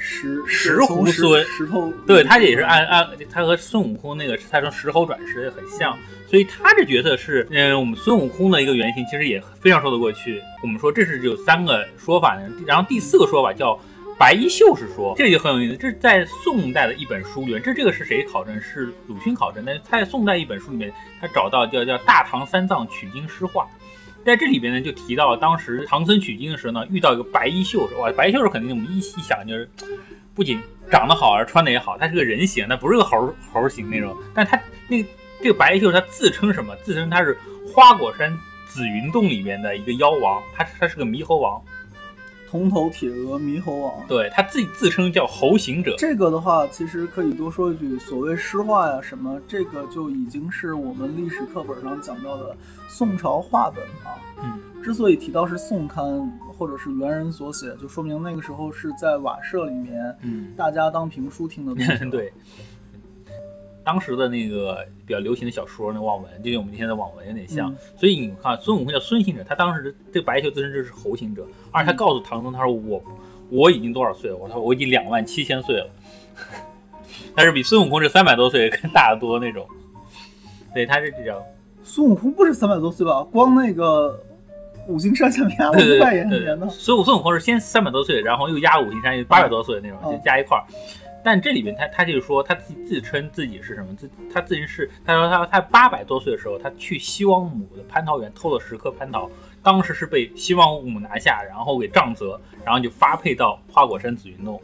[0.00, 5.98] 石石胡孙石头，对他也是按按他和孙悟空那个他从石猴转世也很像，
[6.30, 10.40] 所以他这角色是嗯我们孙悟空的一个原型，其实也非常说得过去。
[10.62, 13.76] 我们说这是有三个说法呢，然后第四个说法叫
[14.16, 18.60] 白衣秀士说，这个就很有意思，这是在宋代的一本书里面，这这个是谁考证？
[18.60, 23.64] 是鲁迅考证，但是他在宋代一本书里面，他找到叫叫《大唐三藏取经诗话》。
[24.28, 29.66] 在这里边呢，就提到了当时唐僧取经的时候呢，遇到一个白衣秀士，哇，白衣秀士肯定我们一一想就是
[30.34, 30.60] 不仅
[30.90, 35.02] 长得好，而穿的也好，他是个人形，他不是个猴猴形那种，但他那
[35.42, 36.76] 这个白衣秀士他自称什么？
[36.82, 37.38] 自称他是
[37.72, 41.58] 花果山紫云洞里面的一个妖王，他他是个猕猴王。
[42.50, 45.94] 铜头铁额猕猴王，对他自己自称叫猴行者。
[45.98, 52.56] 这个的话，其实可以多说一句，所谓诗画呀什么，这个就已经是我们历史课本上讲到的
[52.88, 54.16] 宋朝画本啊。
[54.42, 62.04] 嗯，之所以提到是宋刊或者是元人所写，就说明那个时候是在瓦舍里面，嗯，大家当评书听的东西。
[62.10, 62.32] 对。
[63.88, 73.02] 当时的那个比较流行的小说，那网文就跟我们今天的网文有点像，所以你看孙悟空叫孙行者，他当时这白球自身这是猴行者，而他告诉唐僧，他说我
[73.48, 74.36] 我已经多少岁了？
[74.36, 75.86] 我说我已经两万七千岁了，
[77.34, 79.66] 但是比孙悟空这三百多岁更大得多那种。
[80.74, 81.42] 对，他是这样。
[81.82, 83.22] 孙悟空不是三百多岁吧？
[83.22, 84.22] 光那个
[84.86, 86.68] 五行山下面五百年呢。
[86.68, 90.64] 孙悟孙悟空是先三百多岁，然后又压五行山，又八百多岁那种，就加一块儿。
[91.24, 93.94] 但这里边他他就是说他自己自称自己是什么？
[93.94, 99.28] 自他自己是他说他他八百多岁的时候，他去西王母的蟠桃园偷了十颗蟠桃，
[99.62, 104.60] 当时是被西王母拿下，然后给杖责，然后就发配到花果山紫云洞。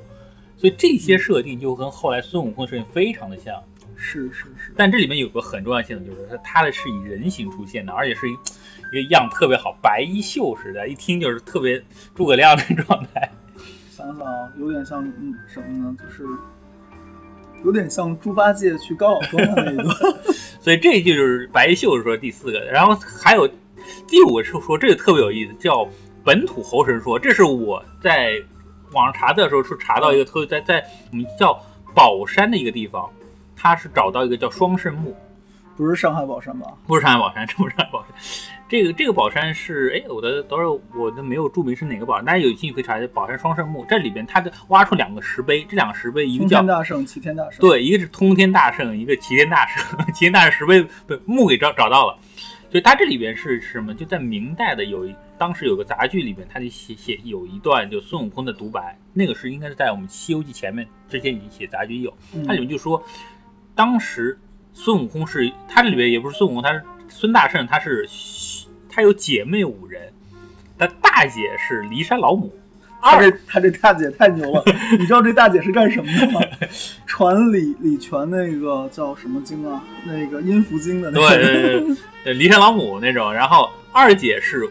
[0.57, 3.63] 所以这些设定就跟后来孙悟空的设定非常的像。
[3.97, 4.73] 是是是。
[4.77, 11.83] 但这里面有个很重要性的，就是他他的是以人形出现的，而且是 一一个样特别好，白衣秀士的，一听就是特别
[12.15, 13.31] 诸葛亮的状态。
[14.05, 15.97] 想想啊，有点像嗯什么呢？
[15.99, 16.25] 就是
[17.65, 19.97] 有点像猪八戒去高老庄的那一段。
[20.61, 23.49] 所以这就是白秀说第四个，然后还有
[24.07, 25.89] 第五个是说这个特别有意思，叫
[26.23, 27.19] 本土猴神说。
[27.19, 28.35] 这是我在
[28.93, 31.59] 网上查的时候是查到一个特在在我们叫
[31.95, 33.11] 宝山的一个地方，
[33.57, 35.17] 他是找到一个叫双圣墓。
[35.77, 36.69] 不是上海宝山吧？
[36.87, 38.54] 不是上海宝山，这不是上海宝山。
[38.67, 43.85] 这个这个宝山是，哎，我的等会儿我的没有注明是哪个宝山，大家有兴趣可以查一下宝山双圣墓。
[43.89, 47.61] 这里边它的挖出两个石碑，这两个石碑一个叫通天大圣，齐天大圣。
[47.61, 49.85] 对，一个是通天大圣，一个齐天大圣。
[50.15, 50.87] 齐天大圣石碑
[51.27, 52.19] 墓给找找到了，
[52.71, 53.95] 所以它这里边是什么？
[53.95, 62.13] 就在明代的有一当时有个杂剧里边，它就写写有一段就孙悟空的独白，那个是应该是在我们《西游记》前面之前已经写杂剧有，
[62.47, 63.03] 它里面就说
[63.75, 64.39] 当时。
[64.77, 66.83] 孙悟空是他这里边也不是孙悟空，他是
[67.17, 68.05] 孙大圣，他是
[68.91, 70.13] 他有姐妹五人，
[70.77, 72.53] 他大姐是骊山老母。
[73.01, 74.65] 他这他这大姐太牛了，
[74.99, 76.41] 你知道这大姐是干什么的吗？
[77.07, 79.85] 传李李全那个叫什么经啊？
[80.05, 81.13] 那个阴符经的。
[81.13, 83.33] 对对对对，骊山老母那种。
[83.33, 84.69] 然后二姐是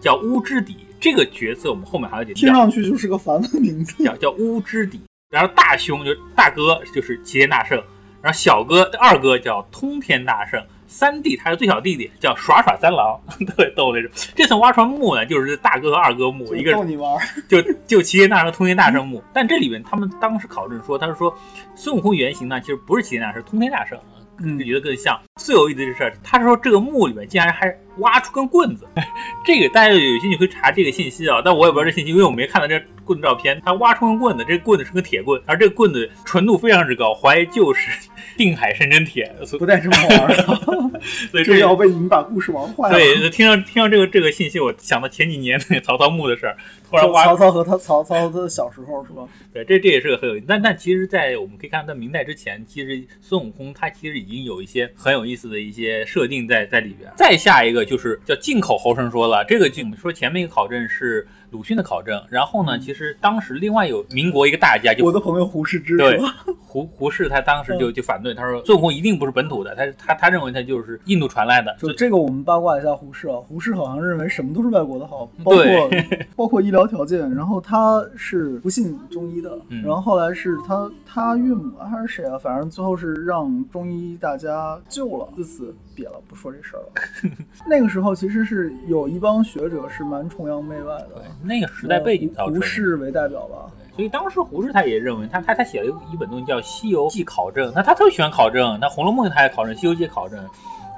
[0.00, 2.34] 叫乌之底，这个角色我们后面还要讲。
[2.34, 5.00] 听上去就是个凡的名字，叫叫乌之底。
[5.30, 7.80] 然后大兄就大哥就是齐天大圣。
[8.20, 10.60] 然后小哥二哥叫通天大圣，
[10.96, 14.10] 三弟他是最小弟弟，叫耍耍三郎， 特别逗那种。
[14.34, 17.14] 这次挖出来墓呢，就是大哥和二哥墓，一个逗你玩，
[17.46, 19.22] 就就齐天大圣、通天大圣墓。
[19.30, 21.36] 但这里面他们当时考证说，他是说
[21.74, 23.98] 孙悟空原型呢，其实不是齐天大圣，是通天大圣，
[24.58, 25.20] 就觉得更像。
[25.36, 28.86] 最有意思的是，他说这个墓里面竟然还挖出根棍子，
[29.44, 33.60] 这个大家有兴趣可以查这个信息啊，但我也不知道这信息，因为我没看到这棍子照片。
[33.64, 37.90] 他挖出根棍子，这个棍子是个铁棍，而这个棍子纯度非常之高，怀疑就是。
[38.36, 40.42] 定海神针铁，不带这么玩的，
[41.32, 42.94] 所以这要被你们把故事玩坏了。
[42.94, 46.54] 对，听到听到这个这个信息，我想到前几年那个曹操墓的事儿。
[46.90, 49.26] 突然挖，曹操和他曹操的小时候是吧？
[49.54, 50.44] 对，这这也是个很有意思。
[50.46, 57.10] 但但其实，在我们可以看到，在明代之前，其实孙悟空他其实已经有一些很有意思的一些设定在在里边。
[57.16, 61.26] 再下一个就是叫进口猴神说了，这个就我们说前面一个考证是。
[61.52, 66.20] 鲁迅的考证，然后呢，其实当时另外有民国一个大家，就我的朋友胡适之，对，
[66.66, 71.74] 胡胡适他当时就就反对，他说孙悟空一定不是本土的，他他他认为他就是印度传来的。
[71.78, 75.90] 就这个我们八卦一下胡适啊，胡适好像认为什么都是外国的好，包括
[76.34, 86.92] 包括医疗条件，然后他是不信中医的，然后后来是他他岳母还是谁啊，反正最后是让中医大家救了，自此瘪了，不说这事儿了。
[87.66, 91.24] 那个时候其实是有一帮学者是蛮崇洋媚外的。
[91.42, 100.46] 那个时代背景，胡适为代表吧，所以当时胡适他也认为，他他他写了一一本东西叫《西游记考证》，那他特别喜欢考证，那《红楼梦》他也考证，《西游记》考证，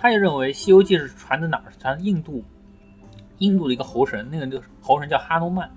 [0.00, 1.72] 他也认为《西游记》是传的哪儿？
[1.80, 2.42] 传印度，
[3.38, 5.70] 印度的一个猴神，那个那个猴神叫哈努曼。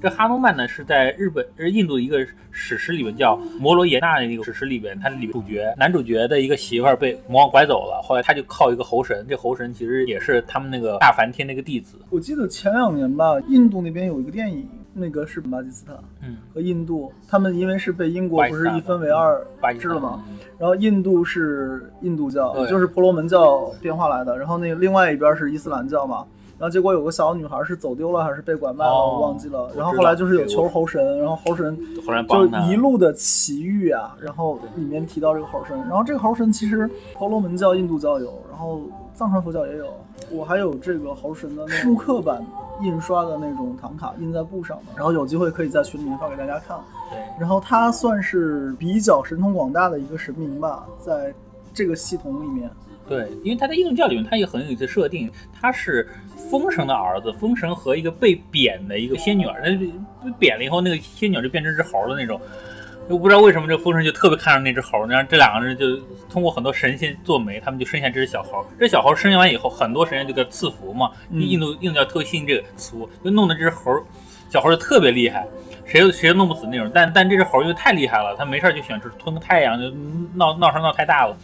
[0.00, 11.98] 这哈努曼呢是在日本，是印度的一个史诗里面叫摩罗耶纳的那个史诗里边，它里主角男主角的一个媳妇儿被魔王拐走了，后来他就靠一个猴神，这猴神其实也是他们那个大梵天那个弟子。
[12.10, 19.44] 我记得前两年吧，印度那边有一个电影，那个是巴基斯坦，嗯，和印度，他们因为是被英国不是一分为二
[19.78, 20.24] 制了吗？
[20.58, 26.24] 然后印度是印度教，就是婆罗门教变化来的，然后那个另外一边是伊斯兰教嘛。
[26.58, 29.70] 然后结果有个小女孩是走丢了还是被拐卖了，哦我忘记了。
[29.76, 31.78] 然后后来就是有求猴神，然后猴神
[32.28, 38.82] 就一路的奇遇啊，然后里面提到这个猴神，然后这个猴神其实婆罗门教、印度教有，然后
[39.14, 39.86] 藏传佛教也有。
[40.32, 42.44] 我还有这个猴神的那复刻版
[42.82, 46.76] 印刷的那种唐卡印在布上的，然后有机会可以在群里面发给大家看。
[47.08, 51.32] 对然后他算是比较神通广大的一个神明吧，在
[51.72, 52.68] 这个系统里面。
[53.08, 56.08] 对，因为他在印度教里面，他也很有一次设定，他是
[56.50, 62.40] 风神的儿子，风神和一个被贬的一个仙女儿，那被贬了以后，那个仙女儿就变成只猴的那种。
[63.08, 65.96] 我不知道为什么这个风神就特别看上那只猴，然后这两个人就
[66.28, 68.62] 通过很多神仙做媒，他们就生下这只小猴。
[68.78, 73.98] 这小猴生下完以后，很多神仙就给它赐福嘛，嗯印度印度教特信这个福，就弄得这只猴
[74.50, 75.48] 小猴就特别厉害，
[75.86, 76.90] 谁都谁都弄不死那种。
[76.92, 79.88] 但但这只猴因为太厉害了，它没事儿就喜欢吃吞个太阳，就
[80.34, 81.34] 闹闹事闹太大了。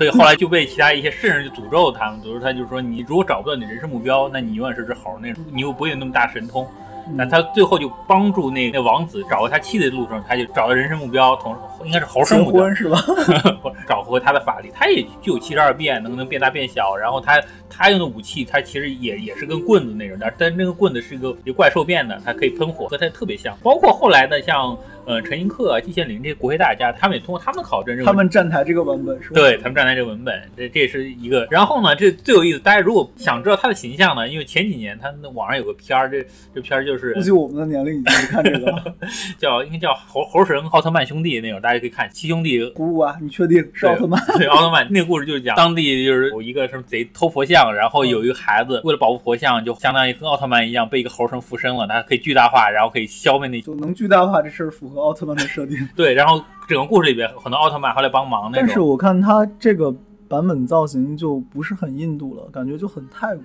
[0.00, 6.66] 所以后来就被其他一些圣人就诅咒他们，诅咒他就是说，你如果找不到你人生目标，那你永远是只猴，那种你又不会有那么大神通。
[7.12, 12.98] 那他最后就帮助那那王子找回他妻子的路上，他就找到人生目标，同应该是猴结生目标，是吧？
[13.86, 14.70] 找回他的法力。
[14.72, 16.96] 他也具有七十二变，能能变大变小。
[16.96, 23.54] 然后他他用的武器，他其实也也是跟棍子那种，但但那个棍子是一个一个怪兽变的，它可以喷火，和它特别像。
[23.62, 24.74] 包括后来的像
[25.06, 29.34] 呃陈寅恪啊、季羡林这些国学大家，他们也通过他们的考证认为他们站台这个文本是吧？
[29.34, 31.46] 对他们站台这个文本，这这是一个。
[31.50, 38.84] 然后呢，这最有意思，大家如果想知道他的形象呢，因为前几年他那网上有个片儿，这这片儿就是估计我们的年龄已经没看这个了。
[39.38, 42.60] 叫应该叫猴猴神奥特曼兄弟那种，大家可以看七兄弟。
[42.72, 44.20] 咕噜啊，你确定是奥特曼？
[44.36, 55.76] 对奥特曼那个故事就是讲当地就是有一个什么贼偷佛像，然后有一个孩子为了保护佛像，就相当于跟奥特曼一样被一个猴神附身了，他可以巨大化，然后可以消灭那就能巨大化这事儿符合奥特曼的设定。
[55.96, 58.66] 对，然后整个故事里边很多奥特曼后来帮忙那种。
[58.66, 59.94] 但是我看他这个
[60.28, 63.44] 版本造型就不是很印度了，感觉就很泰国，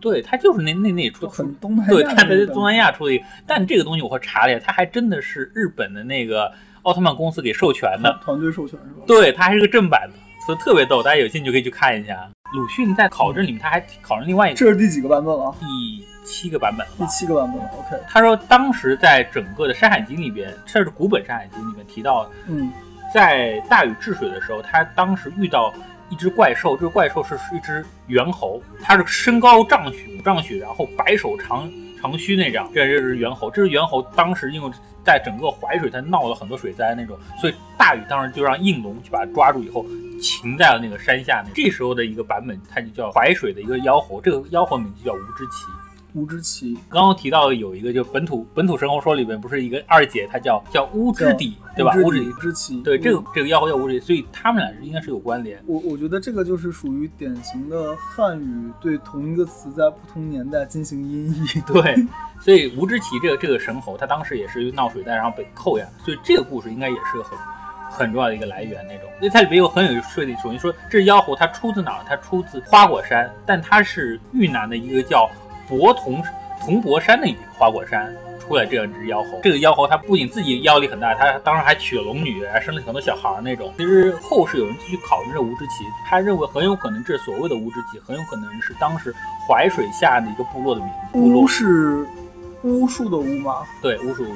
[0.00, 1.92] 对他就是那那那出就很东南亚。
[1.92, 6.50] 对，他在东南亚出的一个，但这个东西我会查了一下，他还真的是日本的那个
[6.82, 9.04] 奥特曼公司给授权的，团队授权是吧？
[9.06, 10.14] 对，它还是个正版的，
[10.46, 12.30] 所以特别逗，大家有兴趣可以去看一下。
[12.52, 15.54] 鲁迅在考证里面，他还考证另外一个这是第几个版本了？
[15.60, 17.06] 第七个版本了第。
[17.06, 17.68] 七个版本了。
[17.76, 22.70] OK，他说，当时在整个的《山海经》里边，这是古本《山海经》里面提到，嗯，
[23.12, 25.74] 在大禹治水的时候，他当时遇到
[26.08, 31.68] 一只怪兽，这个怪兽是一只猿猴，它是身高丈许、五丈许，然后白手长
[32.00, 33.50] 长须那样，这这是猿猴。
[33.50, 34.70] 这只猿猴当时因为
[35.04, 39.84] 在整个淮水，它闹了很多水灾那种，所以大禹当时就让应龙去把它抓住以后，
[40.22, 41.42] 擒在了那个山下。
[41.44, 45.64] 那这时候的一个版本，它就叫淮水的一个妖猴，这个妖猴名字就叫吴之奇。
[46.14, 51.94] 吴之奇刚刚提到有一个，就本土本土神猴说里边不是一个二姐，她叫叫乌之底，对吧？
[51.96, 55.62] 乌之底奇，对，这嗯个这个妖猴叫乌之底，所以他们俩是应该是有关联。
[55.66, 61.60] 我我觉得这个就是属于典型的汉语对同一个词在不同年代进行音译。
[61.72, 61.96] 对，
[62.40, 67.38] 所以吴之奇这个这个神猴，他当时也是闹水灾，然后被扣押，所以这个故事应该也是个很
[67.90, 69.08] 很重要的一个来源那种。
[69.20, 72.04] 因为它里边有很有设定，首先说这是妖猴，它出自哪儿？
[72.08, 75.28] 它出自花果山，但它是豫南的一个叫
[75.70, 76.22] 博同
[76.60, 78.12] 铜博山的一个花果山。
[78.40, 83.72] 出来这样一只妖猴，这个妖猴它不仅自己妖力很大，它当时还娶了龙女，还生了很多小孩儿那种。
[83.76, 89.14] 其实后世有人继续考证这吴之奇，他认为很有可能这所谓的吴之奇，很有可能是当时
[89.46, 91.18] 淮水下的一个部落的名字。
[91.20, 92.04] 巫是
[92.64, 94.34] 巫术的巫吗，对巫术的巫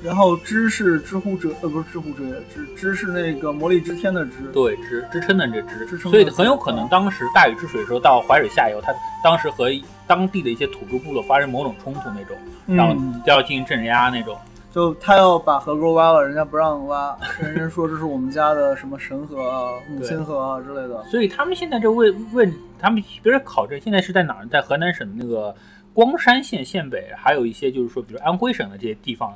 [0.00, 4.44] 然后知是知乎者，呃，不是知乎者也，知知是那个魔力之天的知。
[4.52, 8.94] 对支支撑的这支，支撑所以很有可能当时大禹治水的时候到淮水下游，他
[9.24, 9.70] 当时和
[10.06, 14.36] 当地的一些土著部落发生某种冲突那种，然后嗯，就要进行镇压那种。
[14.72, 21.02] 就他要把河沟挖了，人家不让挖， 人家说这是我们家的什么神河啊、 母亲河啊之类的。
[21.04, 24.46] 所以他们现在这问问他们别人考证，现在是在哪儿？
[24.48, 25.54] 在河南省那个
[25.94, 29.34] 光山县县北，还有一些就是说，比如安徽省的这些地方，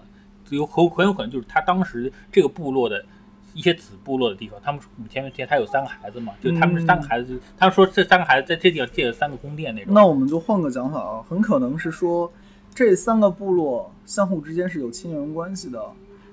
[0.50, 3.02] 有很很有可能就是他当时这个部落的。
[3.54, 9.92] 一些子部落的地方，他们前面前他有三个孩子嘛，就他们这三个孩子，他说这三个孩子在这地方建了三个宫殿那种。
[9.92, 12.30] 那我们就换个讲法啊，很可能是说
[12.74, 15.82] 这三个部落相互之间是有亲缘关系的，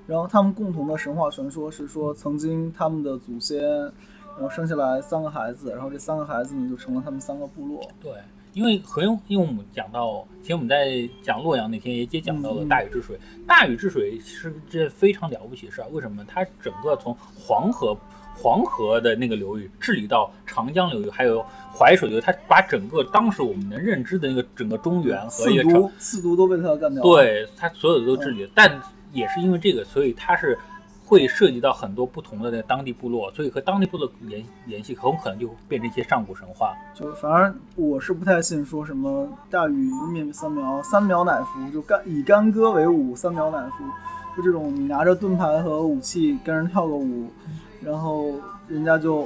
[0.05, 7.81] 然后他们共同的神话传说是说，曾经他们的祖先，然后生下来三个孩子，然后这三个孩子呢就成了他们三个部落。
[7.99, 8.13] 对，
[8.57, 13.15] 因为何用，因为我们讲到，其实我们在讲洛阳那天也也讲到了嗯大禹治水。
[13.45, 16.27] 大禹治水是这非常了不起的事儿，为什么呢？
[16.27, 17.95] 它整个从黄河
[18.35, 28.81] 黄河的那个流域治理到长江流域，还有淮水流域，它把整个当时我们能认知的那个整个中原和四一个长毒，四都都被他干掉了。，对他所有的都治理了，但
[29.13, 30.57] 也是因为这个，所以它是
[31.07, 36.75] 会涉及到很多不同的那个当地部落，所以和当地部落联联系，很有可能就变成一些上古神话。
[36.93, 43.85] 就反正我是不太信说什么大禹灭三苗，三苗乃服，就干以干戈为舞，三苗乃服，
[44.35, 47.31] 就这种你拿着盾牌和武器跟人跳个舞，
[47.81, 48.33] 然后
[48.67, 49.25] 人家就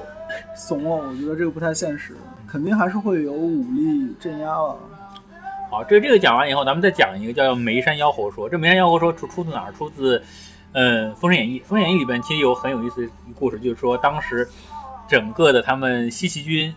[0.55, 0.89] 怂了。
[0.89, 2.15] 我觉得这个不太现实，
[2.47, 4.77] 肯定还是会有武力镇压了。
[5.71, 8.49] 好，这这个讲完以后，咱们再讲一个叫眉山妖猴说。
[8.49, 9.71] 这眉山妖猴说出出自哪儿？
[9.71, 10.21] 出自，
[10.73, 11.59] 嗯，《封神演义》。
[11.65, 14.47] 《封神演义》里边其实有很有意思的故事，就是说当时
[15.07, 16.73] 整个的他们西岐军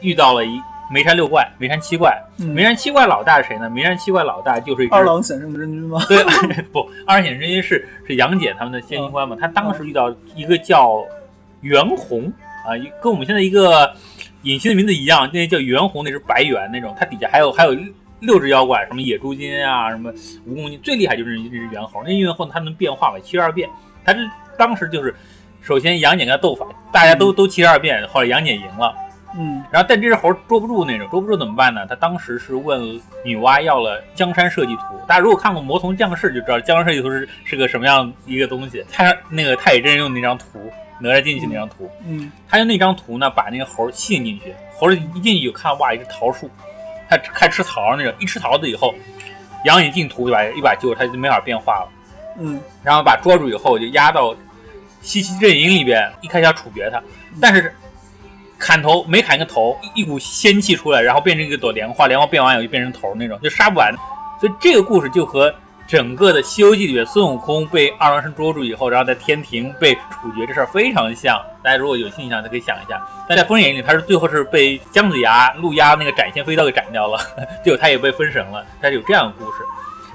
[0.00, 2.16] 遇到了一梅山六怪、梅山七怪。
[2.36, 3.68] 梅山七怪老大是谁呢？
[3.68, 6.00] 梅山七怪老大就是二郎显圣真君吗？
[6.08, 6.22] 对，
[6.72, 9.36] 不，二郎显圣真君是是杨戬他们的先行官嘛。
[9.40, 11.04] 他当时遇到一个叫
[11.62, 12.32] 袁弘
[12.66, 13.92] 啊，跟我们现在一个
[14.42, 16.94] 隐形的名字一样，那叫袁弘，那是白猿那种。
[16.98, 17.76] 他底下还有还有。
[18.22, 20.12] 六只妖怪，什么野猪精啊，什么
[20.48, 22.02] 蜈蚣精，最厉害就是那只猿猴。
[22.04, 23.68] 那猿猴它能变化为七十二变。
[24.04, 25.14] 它是当时就是，
[25.60, 28.94] 首先杨戬跟他斗法，大家都都七十二变，后来杨戬赢了。
[29.34, 31.86] 嗯，然后但这只猴捉不住那种，捉不住怎么办呢？
[31.86, 34.82] 他当时是问女娲要了江山设计图。
[35.08, 38.84] 大家如果看过《魔童降世》就知道江山设计图是是个什么样一个东西。
[38.90, 40.60] 太那个太乙真人用那张图，
[41.00, 46.50] 哪吒进去那张图，嗯，他用那张图呢把那个猴吸引进去，猴一进去就看哇一只桃树。
[47.18, 48.94] 他开吃桃那种，一吃桃子以后，
[49.64, 51.88] 杨戬进图就把一把揪，他就没法变化了。
[52.38, 54.34] 嗯，然后把捉住以后就压到
[55.00, 57.02] 西岐阵营里边，一开始要处决他，
[57.40, 57.74] 但是
[58.58, 63.94] 砍头没砍个头，一股仙气出来，然后变成一个朵莲花，莲花变完以后就变成头那种，就杀不完。
[64.40, 65.54] 所以这个故事就和。
[65.86, 71.38] 整个的《西游记》里面，孙悟空被二郎神捉住以后，然后在天庭被处决，这事儿非常像。
[71.62, 73.00] 大家如果有印象，就可以想一下。
[73.28, 77.18] 但在《封神演义》里，他是最后是被姜子牙、陆压那个斩仙飞刀给斩掉了，
[77.62, 78.64] 结果他也被封神了。
[78.80, 79.58] 他有这样的故事。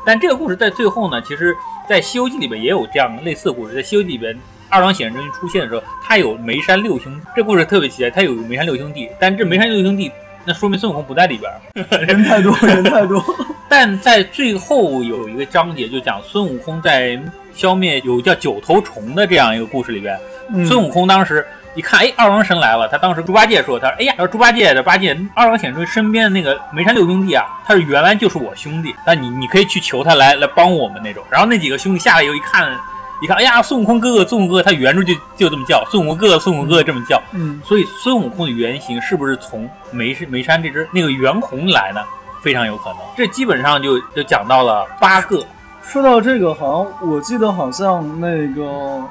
[0.06, 1.56] 但这个故事在最后呢，其实，
[1.88, 3.76] 在《西游记》里面也有这样类似的故事。
[3.76, 4.36] 在《西游记》里边，
[4.70, 10.12] 二郎显圣真出现的时候，他有眉山六兄，这故事特别奇怪，他有眉山六兄弟，但这眉山六兄弟。
[10.46, 11.52] 那说明孙悟空不在里边，
[12.08, 13.22] 人太多，人太多。
[13.70, 17.20] 但在最后有一个章节，就讲孙悟空在
[17.54, 20.18] 消灭有叫九头虫的这样一个故事里边，
[20.66, 21.46] 孙悟空当时
[21.76, 22.88] 一看，哎，二郎神来了。
[22.88, 31.24] 他当时猪八戒说，他说，哎呀，猪八戒的八戒，二郎显出身边的那个眉山六兄弟啊，他是原来就是我兄弟，那你你可以去求他来来帮我们那种。
[31.30, 32.78] 然后那几个兄弟下来以后一看。
[33.20, 37.20] 你看，哎呀，孙悟空哥哥，孙悟空哥哥，他原著就就这么叫，孙悟空哥哥，孙悟空哥哥这么叫。
[37.32, 42.02] 嗯，所以孙悟空的原型是不是从梅山梅山这只那个袁弘来呢？
[42.42, 43.00] 非常有可能。
[43.16, 45.44] 这基本上就就讲到了八个。
[45.82, 49.02] 说到这个，好像我记得好像那个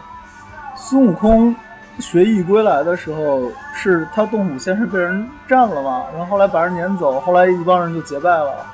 [0.74, 1.55] 孙悟空
[1.99, 8.66] 学艺归来的时候，是他洞府先是被人占了嘛，然后后来把人撵走，后来一帮人就结拜了，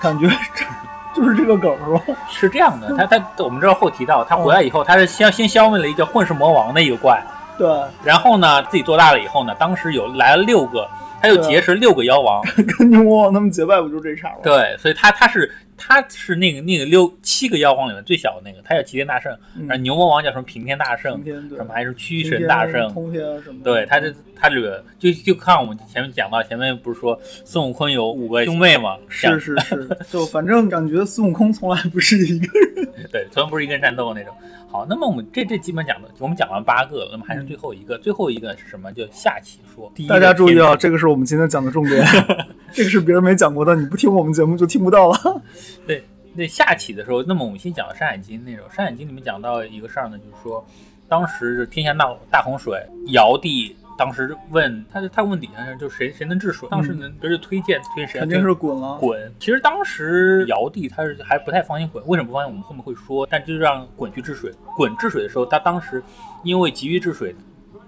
[0.00, 0.64] 感觉这。
[1.12, 2.20] 就是这个梗是吧？
[2.28, 7.20] 是这样的，他他我们这儿后提到，他回来以后，他是先先消灭了一个混世魔王的一个怪，
[7.58, 7.68] 对，
[8.04, 10.88] 然后呢，自己做大了以后呢，当时有来了六个，
[11.20, 12.42] 他又结识六个妖王，
[12.78, 14.36] 跟牛魔王他们结拜不就这茬吗？
[14.42, 15.50] 对，所以他他是。
[15.82, 19.34] 他是那个那个六七个妖皇里面最小的那个，他叫齐天大圣，
[19.66, 23.64] 然后牛魔王叫什么平天大圣，什么还是屈神大圣，通天什么？
[23.64, 28.98] 对，他这他这个就就看我们前面讲到，前面不是说孙悟空有五个兄妹吗？
[29.08, 34.34] 是是是， 就反正感觉孙悟空从来不是一个人，对，从来不是一个人战斗那种。
[34.70, 38.92] 好，那么我们这这基本讲的，我们讲完八个了，那么还是最后一个，最后一个是什么？
[38.92, 39.92] 就下期说。
[40.06, 42.06] 大家注意啊， 这个是我们今天讲的重点，
[42.72, 45.42] 这个是别人没讲过的，你不听我们节目就听不到了。
[45.86, 46.04] 对，
[46.34, 50.64] 那下棋的时候，那么我们先讲《山海经》那种，《山海经》里面讲到一个事儿呢，就是说，
[51.08, 53.76] 当时天下闹大洪水，尧帝。
[53.98, 56.66] 当时问他，他问底下人，就谁谁能治水？
[56.70, 58.18] 当时能，别人推荐推荐谁？
[58.18, 58.98] 肯定是鲧了。
[58.98, 59.30] 鲧。
[59.38, 62.50] 其实当时尧帝他是还不太放心鲧，为什么不放心？
[62.50, 63.28] 我们后面会说。
[63.30, 64.50] 但就让鲧去治水。
[64.78, 66.02] 鲧治水的时候，他当时
[66.44, 67.36] 因为急于治水，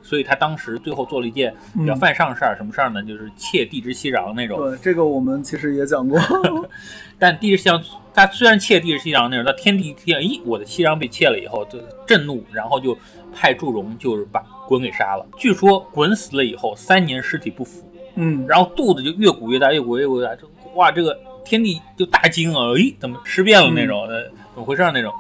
[0.03, 2.57] 所以他当时最后做了一件比较犯上事儿。
[2.57, 3.03] 什么事儿呢？
[3.03, 4.59] 就是窃地之熙壤那种。
[4.59, 6.21] 对，这个我们其实也讲过。
[7.19, 7.83] 但地之熙壤，
[8.13, 12.97] 他虽然窃地之熙壤那种，他天地天，咦，我的熙壤被窃了以后，就震怒，然后就。
[13.35, 15.27] 派祝融就是把鲧给杀了。
[15.39, 17.83] 据说鲧死了以后，三年尸体不腐，
[18.17, 20.37] 嗯，然后肚子就越鼓越大，越鼓越鼓越大。
[20.37, 22.77] 这哇，这个天地就大惊啊！
[22.77, 24.03] 诶，怎么尸变了那种？
[24.03, 25.11] 呃，怎么回事那种？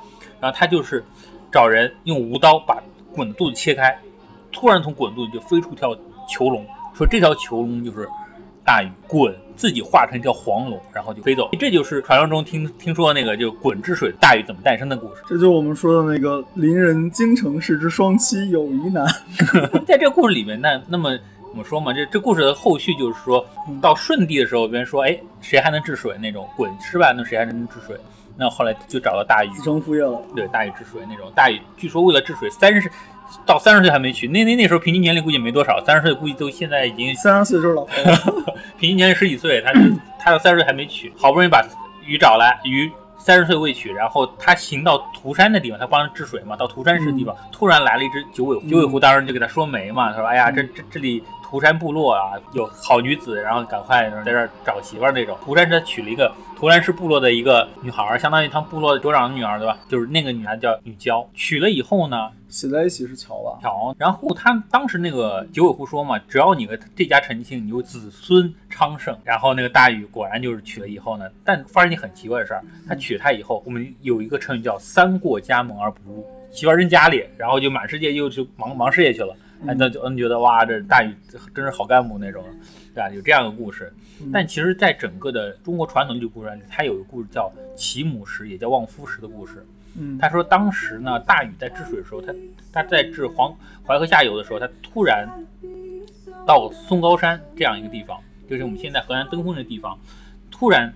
[0.42, 1.02] 然后他就是
[1.50, 2.82] 找人用无刀把
[3.16, 3.98] 鲧肚子切开，
[4.52, 5.96] 突然从滚肚里就飞出条
[6.28, 8.06] 囚龙，说这条囚龙就是
[8.64, 9.34] 大禹滚。
[9.54, 11.48] 自己化成一条黄龙，然后就飞走。
[11.60, 15.22] 这就是传说中听听说那个就滚治水，大禹怎么诞生的故事。
[15.28, 19.06] 这就是我们说的那个邻人京城氏之双妻有虞难。
[19.86, 21.16] 在这个故事里面，那那么
[21.50, 21.92] 怎么说嘛？
[21.92, 23.44] 这这故事的后续就是说
[23.80, 26.16] 到舜帝的时候，别人说，哎，谁还能治水？
[26.18, 27.94] 那种滚失败，那谁还能治水？
[28.36, 30.20] 那后来就找到大禹，子承父业了。
[30.34, 31.30] 对，大禹治水那种。
[31.36, 32.90] 大禹据说为了治水，三十
[33.44, 34.28] 到三十岁还没娶。
[34.28, 38.52] 那那那时候平均年龄估计没多少，三十岁估计都现在已经三十岁就是老头。
[38.78, 39.72] 平均年龄十几岁，他
[40.18, 41.64] 他到三十岁还没娶，好不容易把
[42.04, 51.22] 鱼找来，鱼三十岁未娶，然后他行到涂山的地方，他帮人治水嘛，到涂山市的地方，突然来了一只九尾狐，九尾狐当时就给他说媒嘛，他说：“哎呀，这这这里。”
[51.52, 55.36] 涂山部落啊，有好女子，然后赶快在这儿找媳妇儿那种。
[55.44, 59.78] 涂山他娶了一个涂山氏部落的一个女孩儿，相当于他们部落的酋长的女儿，对吧？
[59.86, 61.28] 就是那个女孩叫女娇。
[61.34, 63.58] 娶了以后呢，写在一起是乔吧？
[63.60, 63.94] 乔。
[63.98, 69.14] 然后他当时那个九尾狐说嘛，只要你和这家成亲，你就子孙昌盛。
[69.22, 79.36] 然后那个大禹果然就是娶了以后呢，但发生一件很奇怪的事儿，他娶她以后，我们有一个成语叫三过家门而不入，媳妇扔家里，然后就满世界又去忙忙事业去了。
[79.66, 81.14] 哎，那就嗯觉得哇，这大禹
[81.54, 82.44] 真是好干部那种，
[82.94, 83.08] 对吧？
[83.10, 83.92] 有这样的故事。
[84.32, 89.64] 但其实，在整个的中国传统历史故事里，它有一个故事叫齐母石，也叫望夫石的故事。
[89.96, 92.32] 嗯，他说当时呢，大禹在治水的时候，他
[92.72, 93.54] 他在治黄
[93.86, 95.28] 淮河下游的时候，他突然
[96.46, 99.98] 到嵩高山这样一个地方，就是我们现在河南登封的地方，
[100.50, 100.92] 突然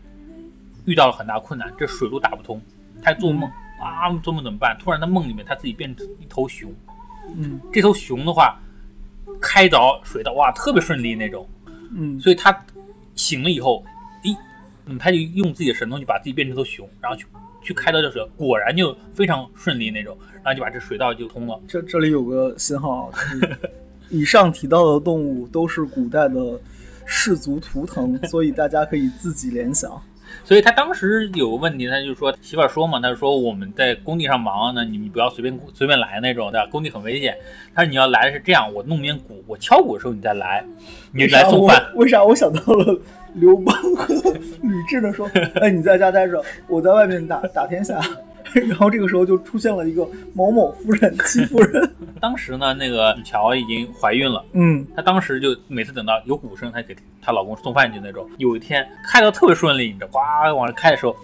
[0.87, 2.61] 遇到了很大困难，这水路打不通，
[3.03, 3.49] 他做梦
[3.81, 4.77] 啊，做梦怎么办？
[4.79, 6.73] 突然他梦里面他自己变成一头熊。
[7.35, 8.59] 嗯，这头熊的话，
[9.41, 11.49] 开凿水道哇，特别顺利那种。
[11.95, 12.65] 嗯，所以他
[13.15, 13.85] 醒了以后，
[14.23, 14.37] 咦，
[14.87, 17.27] 嗯，他就用自己的神通，就把自己变成头熊，然后去
[17.63, 21.61] 去开凿这水，果然就非常顺利那种，然后就把这水道就通了。
[21.67, 23.11] 这这里有个信号，
[24.11, 26.61] 以上提到的动物都是古代的
[27.05, 30.01] 氏族图腾，所以大家可以自己联想。
[30.45, 36.67] 所以他当时有个问题，他就说媳妇儿说嘛，他说我们在工地上忙呢，你们不要随便随便来那种，对吧？
[36.71, 37.37] 工地很危险。
[37.75, 40.65] 他说你要来是这样，我弄面鼓，我敲鼓的时候你再来，
[41.13, 41.85] 你来送饭。
[41.95, 43.01] 为啥我想到了
[43.35, 44.15] 刘邦和
[44.63, 45.29] 吕雉的说，
[45.61, 48.01] 哎，你在家待着，我在外面打打天下。
[48.55, 51.95] 然后这个时候就出现了一个某某夫人戚夫人。
[52.21, 54.45] 当时呢，那个乔已经怀孕了。
[54.53, 58.29] 嗯，她当时就每次等到有鼓声，她给她老公送饭去那种。
[58.39, 60.19] 有一天开的特别顺利，你知道，呱
[60.57, 61.15] 往上开的时候，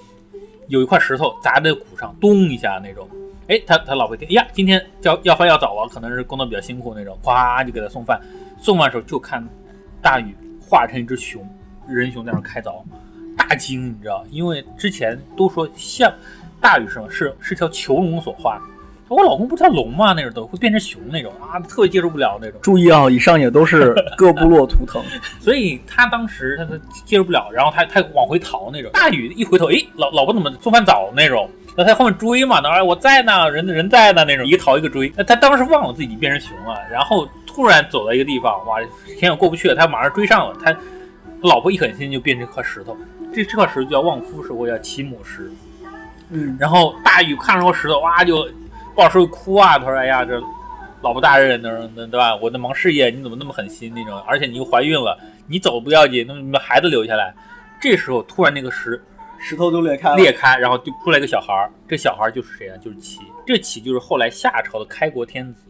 [0.69, 3.09] 有一块石头砸在鼓上，咚一下那种。
[3.49, 8.21] 哎，他他老婆听，哎呀，今天要要饭要早啊，可能是工作比较辛苦那种，咵就给他送饭。
[8.59, 9.47] 送饭的时候就看
[10.01, 11.43] 大禹化成一只熊，
[11.89, 12.83] 人熊在那开凿，
[13.37, 16.13] 大惊，你知道，因为之前都说像。
[16.63, 18.63] 大雨声是是条囚龙所化，
[19.09, 20.15] 我老公不条龙吗？
[20.17, 22.61] 那种都会变成熊那种啊，特别接受不了那种。
[22.63, 25.03] 注意啊，以上也都是各部落图腾，
[25.41, 28.91] 所以他当时他他接受不了，然后他他往回逃那种。
[28.93, 31.51] 大雨一回头，哎，老老婆怎么做饭早那种？
[31.77, 35.13] 那他后面追嘛，那我在呢，人人在呢那种，一个逃一个追。
[35.17, 38.79] 那他当时忘了自己变成熊了，然后突然走到一个地方，哇，
[39.19, 40.75] 天也过不去了，他马上追上了，他
[41.41, 42.97] 老婆一狠心就变成一块石头，
[43.35, 45.51] 这这块石头叫望夫石或叫齐母石。
[46.33, 48.49] 嗯，然后大禹看着个石头，哇，就
[48.95, 49.79] 抱石头哭啊！
[49.79, 50.43] 他说：“哎呀，这
[51.03, 52.35] 老婆大人，那那对吧？
[52.37, 54.19] 我在忙事业，你怎么那么狠心那种？
[54.27, 57.35] 而且你又怀孕了，你走不要紧，那把孩子留下来。”
[57.81, 59.03] 这时候突然那个石
[59.41, 61.71] 石头就裂开了，裂开，然后就出来一个小孩儿。
[61.89, 62.77] 这小孩就是谁啊？
[62.79, 63.21] 就是启。
[63.45, 65.63] 这启就是后来夏朝的开国天子，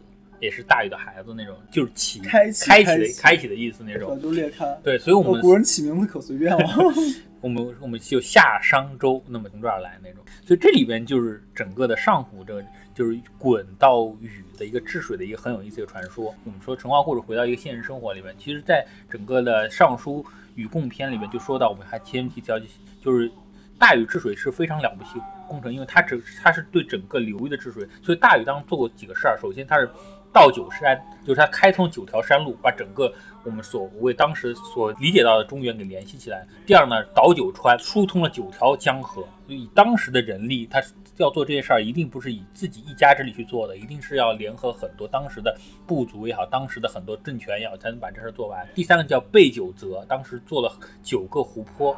[0.43, 4.19] 也是大禹的孩子那种，就是启，开开启的开启的意思那种。
[4.21, 4.65] 就裂开。
[4.83, 6.65] 对，所以我们古人起名字可随便了。
[7.39, 12.63] 我们我们就夏商周，那么从这儿来那种，所以这里边就是整个的上古这个
[12.93, 16.33] 就是鲧到禹的一个治水的一个很有意思的传说。
[16.45, 20.25] 我们说神话故事回到一个现实生活里面，其实在整个的尚书
[20.55, 22.57] 禹贡篇里面就说到，我们还前提条
[23.01, 23.29] 就是
[23.77, 29.89] 大禹治水是非常了不起工程，因为他只他是对整个流域的治水，所以大禹当时做过几个事儿，首先他是。
[30.33, 33.13] 倒九山就是他开通九条山路，把整个
[33.43, 36.45] 我们所谓当时所理解到的中原给联系起来。
[36.65, 39.23] 第二呢，倒九川疏通了九条江河。
[39.47, 40.81] 以当时的人力，他
[41.17, 45.55] 要做这些事儿，一定不是以自己一家之力去做的，一定是要联合很多当时的
[45.85, 48.67] 部族也好，当时的很多政权也好，才能把这事儿做完。
[48.73, 50.71] 第三个叫备九泽，当时做了
[51.03, 51.95] 九个湖泊。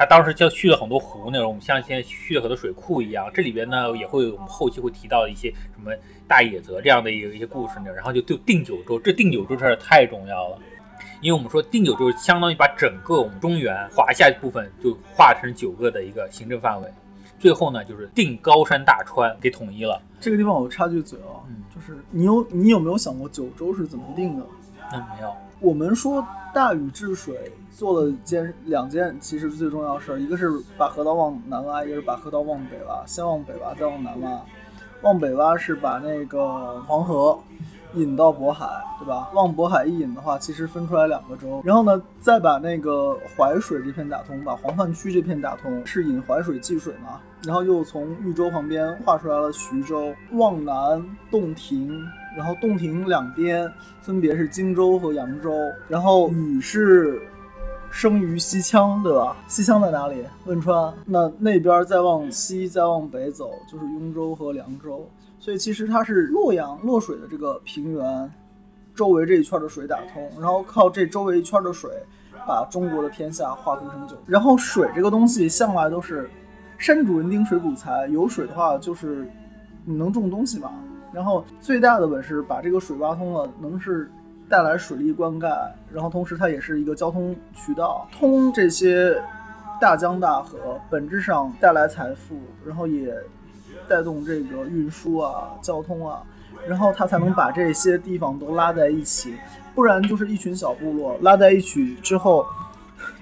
[0.00, 3.30] 他当时就蓄了很多湖，那种我们像现在蓄了很多水库一样。
[3.34, 5.92] 这里边呢也会有我们后期会提到一些什么
[6.26, 7.92] 大野泽这样的一个一些故事呢。
[7.94, 10.58] 然后就就定九州，这定九州这事儿太重要了，
[11.20, 16.88] 因为我们说定九州相当于把整个我们中原华夏部分就划成九个的一个行政范围。
[17.38, 20.00] 最后呢就是定高山大川给统一了。
[20.18, 21.44] 这个地方我插句嘴啊，
[21.74, 24.46] 就是你有你有没有想过九州是怎么定的？
[24.94, 25.36] 嗯，没有。
[25.60, 33.04] 我们说大禹治水做了件两件，其实最重要的事儿，一个是把河道往南挖，一个是把河道往北挖。
[33.06, 34.40] 先往北挖，再往南挖。
[35.02, 37.38] 往北挖是把那个黄河
[37.94, 38.66] 引到渤海，
[38.98, 39.28] 对吧？
[39.34, 47.20] 往渤海一引的话，其实分出来两个州，然后呢，再把那个淮水这片打通，把黄泛区这片打通，是引淮水济水嘛？
[47.44, 52.02] 然后又从豫州旁边划出来了徐州，往南洞庭，
[52.36, 53.70] 然后洞庭两边
[54.00, 55.52] 分别是荆州和扬州，
[55.88, 57.20] 然后禹是。
[57.92, 59.36] 生于西羌，对吧？
[59.48, 60.24] 西羌在哪里？
[60.44, 60.94] 汶川。
[61.04, 65.04] 那那边再往西，再往北走，就是雍州和凉州。
[65.40, 68.32] 所以其实它是洛阳洛水的这个平原，
[68.94, 71.90] 周围这一圈的水打通，然后靠这周围一圈的水，
[72.46, 74.14] 把中国的天下划分成九。
[74.24, 76.30] 然后水这个东西向来都是
[76.78, 78.06] 山主人丁，水谷财。
[78.06, 79.28] 有水的话，就是
[79.84, 80.70] 你能种东西嘛。
[81.12, 84.10] 然后最大的本事把这个水挖通了，能是。
[84.48, 85.48] 带来水利灌溉，
[85.92, 89.16] 然后同时它也是一个交通渠道，通这些
[89.80, 92.34] 大江大河，本质上带来财富，
[92.66, 93.14] 然后也
[93.88, 96.20] 带动这个运输啊、交通啊，
[96.66, 99.36] 然后它才能把这些地方都拉在一起，
[99.72, 102.44] 不然就是一群小部落拉在一起之后，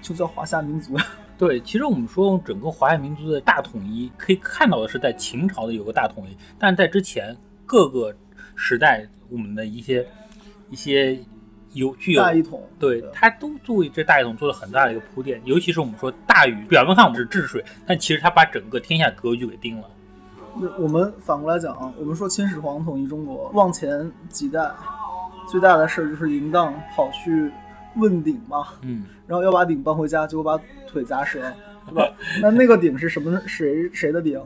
[0.01, 0.97] 就叫华夏民族。
[1.36, 7.36] 对，其实我们说整个华夏民族的大统一，可以看到的是在秦朝的有个大统一，但在之前
[7.69, 8.12] 各个
[8.57, 10.05] 时代，我们的一些。
[10.71, 11.19] 一些
[11.73, 15.41] 有具有大一统，对，它都作为这大一统做了很大的一个铺垫。
[15.47, 19.89] 尤其是我们说大禹，表面看我们是治水，但其实他把整个天下格局给定了。
[20.79, 24.71] 我们反过来讲啊，我们说秦始皇统一中国，往前几代
[25.49, 27.51] 最大的事儿就是淫荡跑去
[27.97, 31.41] 问鼎嘛，嗯，然后要把鼎搬回家，结果把腿砸折，
[31.89, 32.12] 对吧？
[32.43, 33.41] 那那个鼎是什么？
[33.47, 34.39] 谁谁的鼎？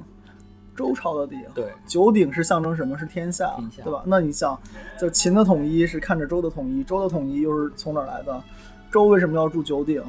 [0.77, 2.97] 周朝的鼎，对，九鼎是象征什么？
[2.97, 3.55] 是天下，
[3.85, 4.03] 对吧？
[4.07, 4.59] 那你想，
[4.99, 8.43] 就秦的统一是看着周的统一，周的统一又是从哪儿来的？
[8.91, 10.03] 周为什么要铸九鼎？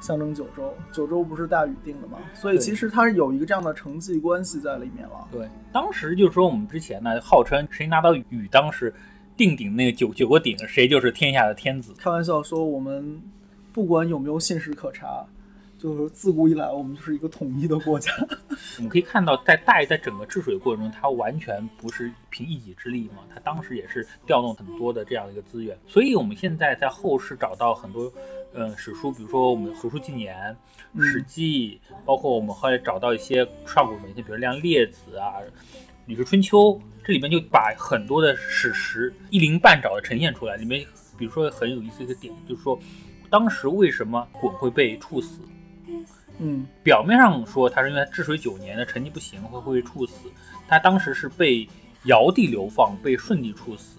[0.00, 2.16] 象征九州，九州不是大禹定的吗？
[2.32, 5.28] 所以其实它是有一个这样的承继关系在里面了。
[5.30, 8.92] 对，当时就是说我们之前呢，号称谁拿到禹当时
[9.36, 11.92] 定鼎那个九九个鼎，谁就是天下的天子。
[11.98, 13.20] 开玩笑说，我们
[13.74, 15.22] 不管有没有信史可查。
[15.80, 18.12] 就是自古以来，我们就是一个统一的国家。
[18.76, 25.74] 我们可以看到，在大禹在整个治水的过程中，他完全不是凭一己之力嘛，他当时也是调动很多的这样的一个资源。
[25.86, 28.12] 所以，我们现在在后世找到很多，
[28.52, 30.54] 嗯，史书，比如说我们《读书纪年》
[31.02, 35.36] 《史记》，包括我们后来找到一些上古文献，比如像《列子》啊，
[36.04, 36.58] 《吕氏春秋》，
[37.02, 40.56] 这里面就把很多的史实一鳞半爪的呈现出来。
[40.56, 42.78] 里面，比如说很有意思一个点，就是说，
[43.30, 45.40] 当时为什么鲧会被处死？
[46.42, 50.28] 嗯，表面上说他是因为治水九年的成绩不行会会处死，
[50.66, 51.68] 他当时是被
[52.04, 53.98] 尧帝流放，被舜帝处死。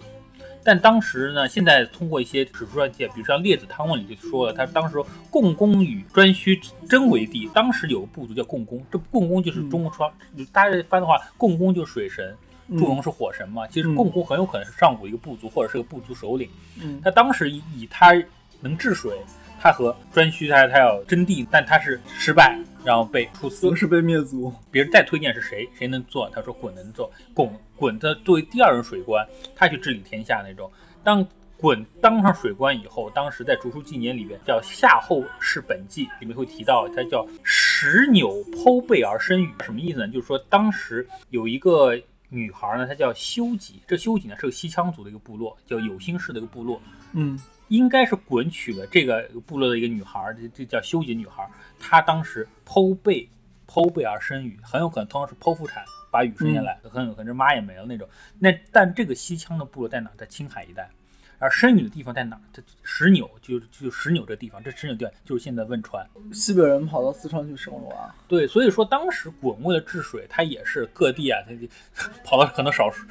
[0.63, 4.97] 但当时呢，现在通过一些史书上记，比如像《列子汤问》里就说了，他当时
[5.29, 7.49] 共工与颛顼争为帝。
[7.53, 10.11] 当时有个部族叫共工，这共工就是中国传，
[10.51, 12.35] 大家翻的话，共工就是水神，
[12.69, 13.67] 祝融是火神嘛。
[13.67, 16.47] 其实共工很有可能是上古一个部族，或者是个部族首领。
[16.79, 18.13] 嗯，他当时以以他
[18.61, 19.15] 能治水。
[19.61, 24.51] 他和颛顼他他要争地，但他是失败，然后被处死，是被灭族。
[24.71, 26.27] 别人再推荐是谁，谁能做？
[26.31, 27.11] 他说鲧能做。
[27.35, 27.47] 鲧
[27.77, 29.23] 鲧他作为第二任水官，
[29.55, 30.71] 他去治理天下那种。
[31.03, 31.23] 当
[31.59, 40.07] 鲧当上水官以后，当时在《竹书纪年》里边叫《夏后氏本纪》，里面会提到他叫石纽剖背而生育，什么意思呢？
[40.07, 41.95] 就是说当时有一个
[42.29, 46.81] 女孩呢，她叫修己，这修己呢是个西羌族的一个部落，叫有心氏的一个部落。
[47.13, 47.39] 嗯。
[47.71, 51.49] 应该是鲧娶了这个部落的一个女孩，这这叫修己女孩。
[51.79, 53.29] 她当时剖背，
[53.65, 58.05] 剖背而生禹，很有可能同样是剖腹产把禹生下来，很有可能这妈也没了那种。
[58.39, 60.11] 那但这个西羌的部落在哪？
[60.17, 60.89] 在青海一带，
[61.39, 62.37] 而生禹的地方在哪？
[62.51, 66.05] 这石纽就就石纽这地方，这石纽地方就是现在汶川。
[66.33, 68.13] 西北人跑到四川去生活啊？
[68.27, 71.65] 对，所以说当时鲧为了治水，他也是各地啊，他就
[72.25, 73.07] 跑到可能少数。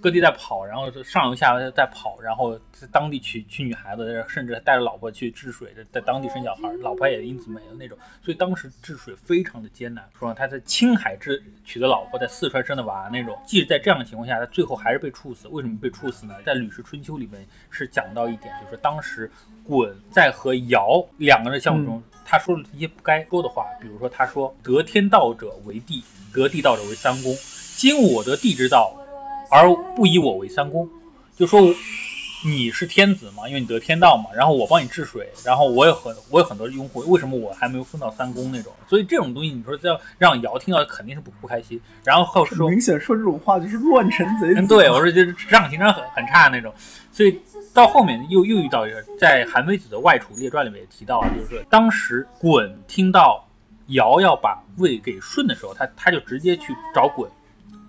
[0.00, 7.98] 各地在跑，然后上游下游在跑，然后在当地娶娶女孩子，甚至带着老婆去治水，在当地生小孩，老婆也因此没了那种。
[8.22, 10.08] 所以当时治水非常的艰难。
[10.16, 13.36] 说他在青海治娶的老婆，在四川生的娃那种。
[13.44, 15.48] 即使在这样的情况下，他最后还是被处死。
[15.48, 16.34] 为什么被处死呢？
[16.46, 19.28] 在《吕氏春秋》里面是讲到一点，就是当时
[19.68, 27.34] 鲧在和尧两个人相处中，他说了一些不该说的话，比如说他说：“得天道者为帝，得地道者为三公。
[27.76, 28.94] 今我得地之道。”
[29.50, 30.88] 而不以我为三公，
[31.36, 31.60] 就说
[32.46, 38.72] 你是天子嘛，因为你得天道嘛，然后我帮你治水，然后我有很我有很多拥护，为什么我还没有分到三公那种？
[38.86, 41.80] 所以这种东西，你说要让尧听到肯定是不不开心。
[42.04, 44.68] 然后后说明显说这种话就是乱臣贼子。
[44.68, 46.72] 对，我说就是职场情商很很差那种。
[47.10, 47.40] 所以
[47.74, 53.44] 到后面又又遇到一个，在韩非子的外储列传里面也提到，就是当时鲧听到
[53.88, 57.26] 尧要把位给舜的时候，他他就直接去找鲧。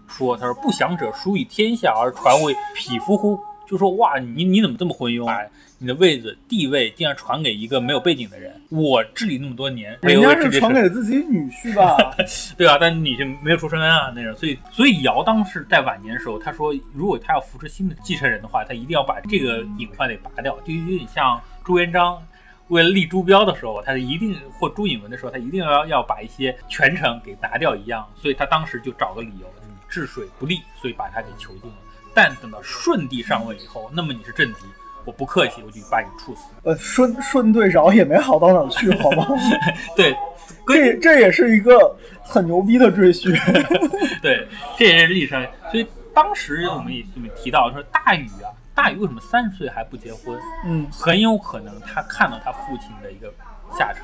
[0.10, 3.40] 说，他说不祥者，孰以天下而传为匹夫乎？
[3.68, 5.38] 就说哇，你你怎么这么昏庸啊？
[5.78, 11.96] 你的位子地位竟然传给一个没有背景的人，我治理那么多年，人家是传给自己女婿吧？
[12.58, 22.22] 对啊，但女婿没有出身啊，那种，所以所以尧当时在晚年的时候，他说，如果他要扶持新的继承人的话，他一定要把这个隐患给拔掉，就有点像朱元璋
[22.70, 29.59] 为了立朱标的时候，他一定或朱允文的时候，他一定要要把一些权臣给拿掉一样，所以他当时就找个理由，你
[29.90, 31.78] 治水不利，所以把他给囚禁了。
[32.14, 34.60] 但等到舜帝上位以后，那么你是政敌。
[35.06, 36.50] 我不客气，我就把你处死。
[36.64, 39.26] 呃，舜舜对饶也没好到哪去，好吗？
[39.96, 40.16] 对，
[40.68, 43.32] 这这也是一个很牛逼的赘婿。
[44.22, 44.46] 对，
[44.78, 45.44] 这也是历史上。
[45.72, 50.38] 所以当时我们也我们提到说，大禹啊，大禹为什么三十岁还不结婚？
[50.66, 53.34] 嗯，很有可能他看到他父亲的一个
[53.76, 54.04] 下场，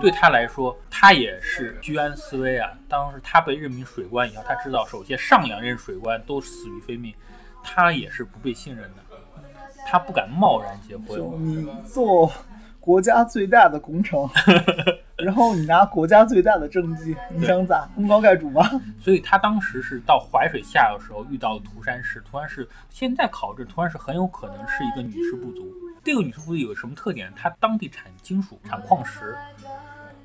[0.00, 2.70] 对他来说，他也是居安思危啊。
[2.88, 7.14] 当时他被任命水官以后，他知道首先上两任水官都死于非命，
[7.62, 9.02] 他也是不被信任的。
[9.84, 11.20] 他不敢贸然结婚。
[11.44, 12.30] 你做
[12.78, 14.28] 国家最大的工程，
[15.18, 17.88] 然后你拿国家最大的政绩，你想咋？
[17.94, 18.62] 功高盖主吗？
[19.00, 22.20] 所以他当时是到淮水下游的时候遇到了涂山氏。
[22.20, 25.66] 涂山氏现在考证，涂山氏很有可能是一个女氏部族。
[26.04, 27.32] 这个女氏部族有什么特点？
[27.36, 29.36] 它当地产金属，产矿石。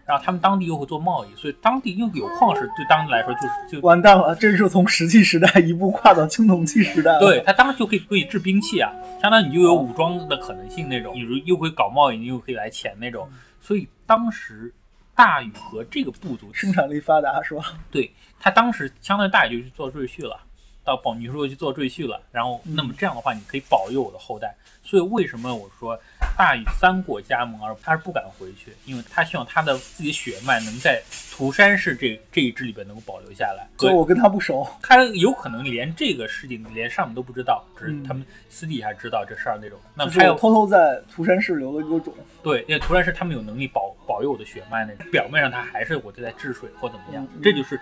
[0.05, 4.33] 然后他们当地又会做贸易，所以当地又有矿石，对当地来说就是就完蛋了。
[4.33, 7.19] 这是从石器时代一步跨到青铜器时代。
[7.19, 8.89] 对他当时就可以可以制兵器啊，
[9.21, 11.13] 相当于你就有武装的可能性那种。
[11.13, 13.29] 你如又会搞贸易，你又可以来钱那种。
[13.59, 14.73] 所以当时
[15.13, 17.77] 大禹和这个部族生产力发达是吧？
[17.91, 18.09] 对
[18.39, 20.39] 他当时相当于大禹就去做赘婿了，
[20.87, 24.55] 到保你说去做赘婿了，然后那么这样的话你可以保佑我的后代。
[24.81, 25.99] 所以为什么我说
[26.37, 28.71] 大禹三过家门而他是不敢回去？
[28.85, 31.03] 因为他希望他的自己血脉能在
[31.35, 33.67] 涂山氏这这一支里边能够保留下来。
[33.77, 39.77] 所以我跟他不熟，他有可能连这个事情连上面都不知道，只是他们私底下知道这事儿那种。
[39.93, 42.13] 那还有偷偷在涂山氏留了一个种。
[42.41, 45.05] 对，因为涂山氏他们有能力保保佑我的血脉那种。
[45.11, 47.77] 表面上他还是我就在治水或怎么样，这就是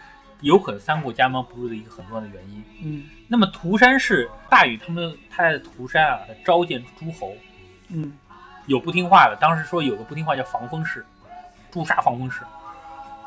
[0.46, 2.64] 有可能三顾家门不入的一个很重要的原因。
[2.84, 3.04] 嗯。
[3.28, 7.34] 那么涂山氏大禹他们他在涂山啊，召见诸侯，
[7.90, 8.14] 嗯，
[8.68, 9.36] 有不听话的。
[9.42, 11.04] 当时说有个不听话叫防风氏，
[11.72, 12.42] 诛杀防风氏。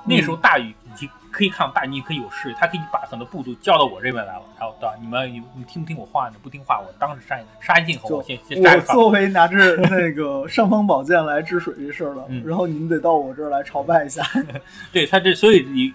[0.05, 4.43] 那时候大禹已经可以看到大禹可以有势力，他可以把很多部族叫到我这边来了。
[4.59, 4.95] 然后对吧？
[5.01, 6.29] 你们你你听不听我话？
[6.29, 8.19] 呢不听话，我当时杀杀尽侯。
[8.19, 8.77] 我先先杀。
[8.77, 14.23] 我作为拿着那个尚方宝剑来治水这事儿了，然后你们得到我这儿来朝拜一下。
[14.93, 15.93] 对他这，所以你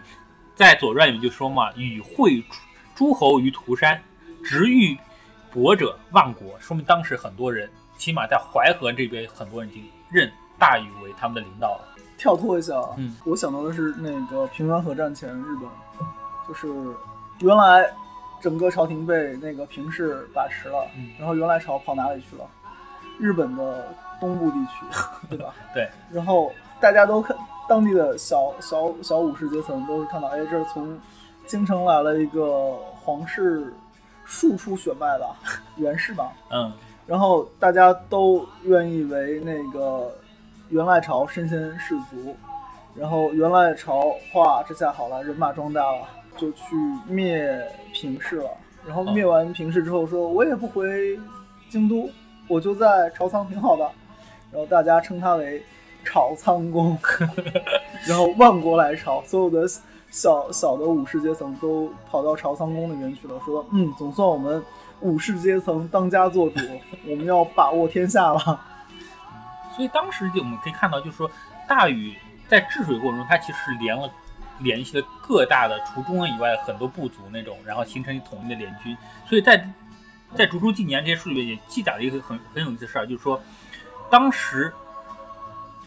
[0.55, 2.43] 在《左传》里面就说嘛，与会。
[2.95, 3.99] 诸侯于涂山，
[4.43, 4.95] 执欲
[5.51, 11.87] 博者万国，说明当时很多人，起码在淮河这边，很多人已经认大禹为他们的领导了。
[12.19, 15.67] 跳脱一下，嗯，我想到的是那个平原河战前，日本
[16.47, 16.67] 就是
[17.39, 17.91] 原来
[18.39, 20.87] 整个朝廷被那个平氏把持了，
[21.17, 22.45] 然后原来朝跑哪里去了？
[23.19, 23.91] 日本的
[24.21, 24.85] 东部地区，
[25.31, 25.51] 对吧？
[25.73, 25.89] 对。
[26.11, 27.35] 然后大家都看
[27.67, 30.99] 当地的小小小武士阶层都是看到，哎，这是从。
[31.45, 33.73] 京城来了一个皇室
[34.23, 35.29] 庶出血脉的
[35.75, 36.71] 元氏吧，嗯，
[37.05, 40.09] 然后大家都愿意为那个
[40.69, 42.33] 元赖朝身先士卒，
[42.95, 46.07] 然后元赖朝哇这下好了，人马壮大了，
[46.37, 46.77] 就去
[47.09, 47.61] 灭
[47.91, 48.49] 平氏了。
[48.87, 51.19] 然后灭完平氏之后，说我也不回
[51.69, 52.09] 京都，
[52.47, 53.83] 我就在朝仓挺好的。
[54.49, 55.61] 然后大家称他为
[56.03, 56.97] 朝仓公，
[58.07, 59.67] 然后万国来朝，所有的。
[60.13, 64.63] 小小的武士阶层都跑到朝仓宫那边去了，说：“嗯，总算我们
[64.99, 66.59] 武士阶层当家做主，
[67.09, 68.37] 我们要把握天下了。”
[69.75, 71.27] 所以当时就我们可以看到，就是说
[71.67, 72.13] 大禹
[72.47, 74.07] 在治水过程中，他其实连了
[74.59, 78.95] 联系了各大的除中原以外很多部族那种，然后形成一统一的联军。
[79.27, 79.67] 所以在
[80.35, 83.41] 在竹书纪年这些书里面也记载了一个很很有意思的事儿，就是说
[84.11, 84.71] 当时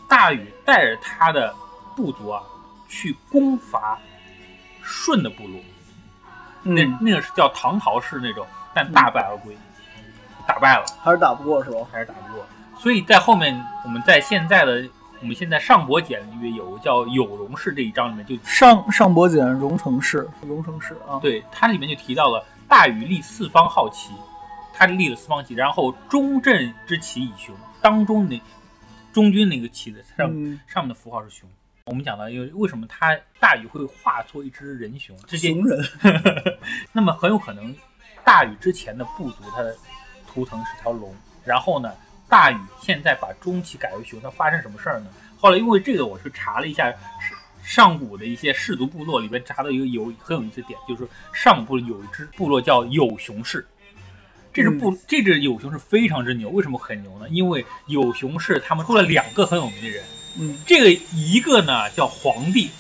[0.09, 1.55] 大禹带着他的
[1.95, 2.43] 部族啊
[2.89, 3.99] 去攻伐。
[4.89, 5.61] 舜的部落，
[6.63, 9.53] 那那个是叫唐陶氏那种，但大败而归，
[10.47, 11.79] 打败了，还是打不过是吧？
[11.91, 12.47] 还是打不过。
[12.79, 14.89] 所以在后面，我们在现在的
[15.21, 24.13] 我们现在上博简里面有叫有容氏这一章里面就上上博简荣成氏，荣成氏啊，对，它里面就提到了大禹立四方好旗，
[24.73, 28.41] 他立了四方旗，然后中正之旗以雄，当中那
[29.17, 30.29] 中军那个旗子上
[30.69, 31.49] 上面的符号是熊。
[31.87, 35.17] 我们讲到，因为为什么他大禹会化作一只人熊？
[35.27, 35.83] 这些熊人。
[36.93, 37.75] 那么很有可能，
[38.23, 39.75] 大禹之前的部族他的
[40.29, 41.95] 图腾是条龙，然后呢，
[42.29, 45.07] 大禹现在把中旗改为熊，它发生什么事儿呢？
[45.39, 46.93] 后来因为这个，我去查了一下
[47.65, 53.67] 上古的一些氏族部落里边查到一个有很有意思的点，就是上部有一支部落叫有熊氏，
[54.57, 57.27] 这只不这只有熊是非常之牛，为什么很牛呢？
[57.31, 60.03] 因为有熊氏他们出了两个很有名的人，
[60.39, 62.71] 嗯，这个一个呢叫皇帝，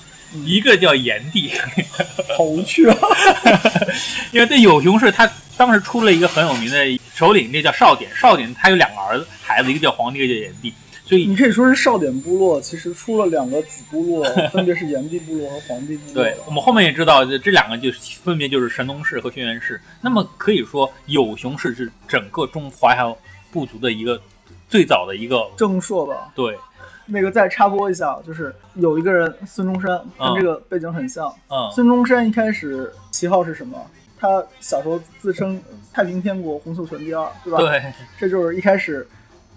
[0.47, 1.53] 一个叫炎帝，
[2.35, 2.97] 好无趣啊！
[4.33, 10.72] 因为这有熊氏他当时出了一个很有名的首领，那叫少典，少典他有两个儿子孩子，一个叫皇帝，一个叫炎帝。
[11.07, 16.14] 所以你可以说是少典部落，其实出了两个子部落，分别是炎帝部落和黄帝部落。
[16.14, 19.80] 对，我们后面也知道，这两个就是分别就是神农氏和轩辕氏。
[20.00, 23.07] 那么可以说，有熊氏是整个中华夏
[23.52, 24.20] 部族的一个
[24.68, 26.32] 最早的一个正朔吧？
[26.34, 26.59] 对，
[27.07, 31.32] 那个再插播一下，就是有一个人孙中山，跟这个背景很像。
[31.48, 33.80] 嗯，孙中山一开始旗号是什么？
[34.18, 37.59] 他小时候自称太平天国洪秀全第二，对吧？
[37.61, 39.07] 对，这就是一开始。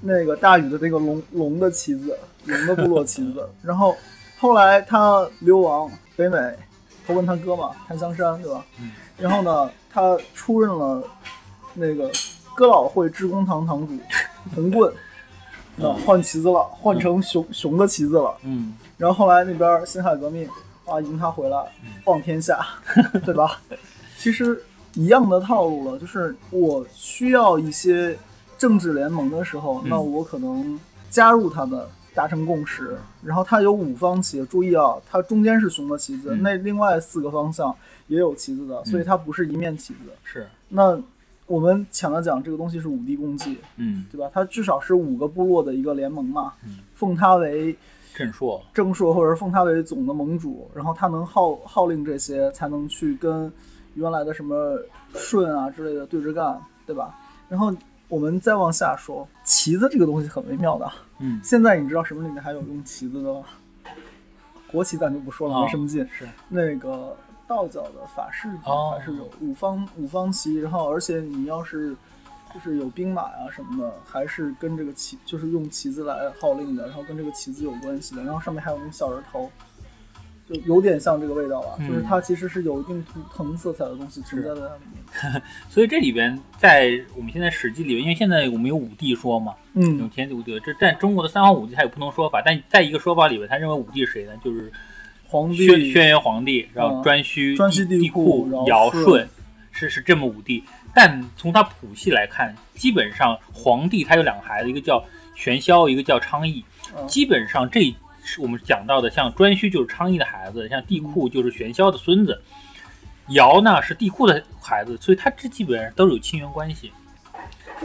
[0.02, 3.48] 那个大禹的那个龙龙的旗子，龙的部落旗子。
[3.62, 3.96] 然后
[4.40, 6.38] 后来他流亡北美，
[7.06, 8.66] 投奔他哥嘛，檀香山，对吧？
[8.80, 8.92] 嗯。
[9.18, 11.04] 然后呢，他出任了
[11.74, 12.10] 那个
[12.56, 13.98] 哥老会致公堂堂主，
[14.56, 14.94] 红棍，
[15.76, 18.34] 那换旗子了，换成熊熊的旗子了。
[18.44, 18.74] 嗯。
[18.98, 20.48] 然后后来那边辛亥革命
[20.86, 21.58] 啊，迎他回来，
[22.06, 22.66] 望天下，
[23.26, 23.60] 对吧？
[24.18, 28.18] 其实一样的套路了，就是我需要一些。
[28.60, 30.78] 政治联盟的时候，那我可能
[31.10, 31.82] 加入他们，
[32.14, 32.98] 达成共识。
[33.24, 37.74] 然后它有五方旗，注意啊，它中间是熊的旗子，那另外四个方向
[38.08, 40.12] 也有旗子的，所以它不是一面旗子。
[40.26, 40.46] 是。
[40.68, 41.02] 那
[41.48, 44.30] 我们抢了讲，这个东西是五帝共济，嗯，对吧？
[44.34, 46.54] 它至少是五个部落的一个联盟嘛，
[46.94, 47.74] 奉他为
[48.14, 53.50] 正朔，正朔，或者奉他为总的盟主，然后他能号号令这些，才能去跟
[53.96, 54.78] 原来的什么
[55.14, 57.18] 舜啊之类的对着干，对吧？
[57.48, 57.74] 然后。
[58.10, 60.92] 我们再往下说，旗子这个东西很微妙的。
[61.20, 63.44] 嗯，现在你知道什么里面还有用旗子的吗？
[64.72, 66.08] 国旗咱就不说了，没什么劲。
[66.12, 67.16] 是那个
[67.48, 71.96] 道教的法式还是有五方五方旗，然后而且你要是
[72.54, 79.50] 就是有兵马啊什么的，还是跟这个旗就是用旗子来号令的，然后跟这个旗子有关系的，然后上面还有那个小人头。
[80.50, 85.42] 就有点像这个味道吧，就是它其实是有一定图腾色彩的东西存在在它里面。
[85.70, 94.32] 所以这里边，在我们现在《史记》里面，因为现在我们有五帝说嘛，嗯，有天地五帝，这在中国的三皇五帝它有不同说法，但在一个说法里边，他认为五帝是谁呢？
[94.44, 94.72] 就是
[95.28, 99.28] 皇帝、轩辕皇帝，然后颛顼、颛顼、帝喾、尧、舜，
[99.72, 100.64] 是是这么五帝。
[100.96, 105.04] 但从他谱系来看，基本上皇帝他有两个孩子，一个叫
[105.36, 106.66] 玄霄，一个叫昌邑，
[107.08, 107.94] 基本上这。
[108.32, 112.40] 是我们讲到的，像颛顼就是昌邑的孩子，像帝喾就是玄霄的孙子，
[113.30, 116.94] 尧呢是帝喾的孩子，所以他这基本上都是有亲缘关系。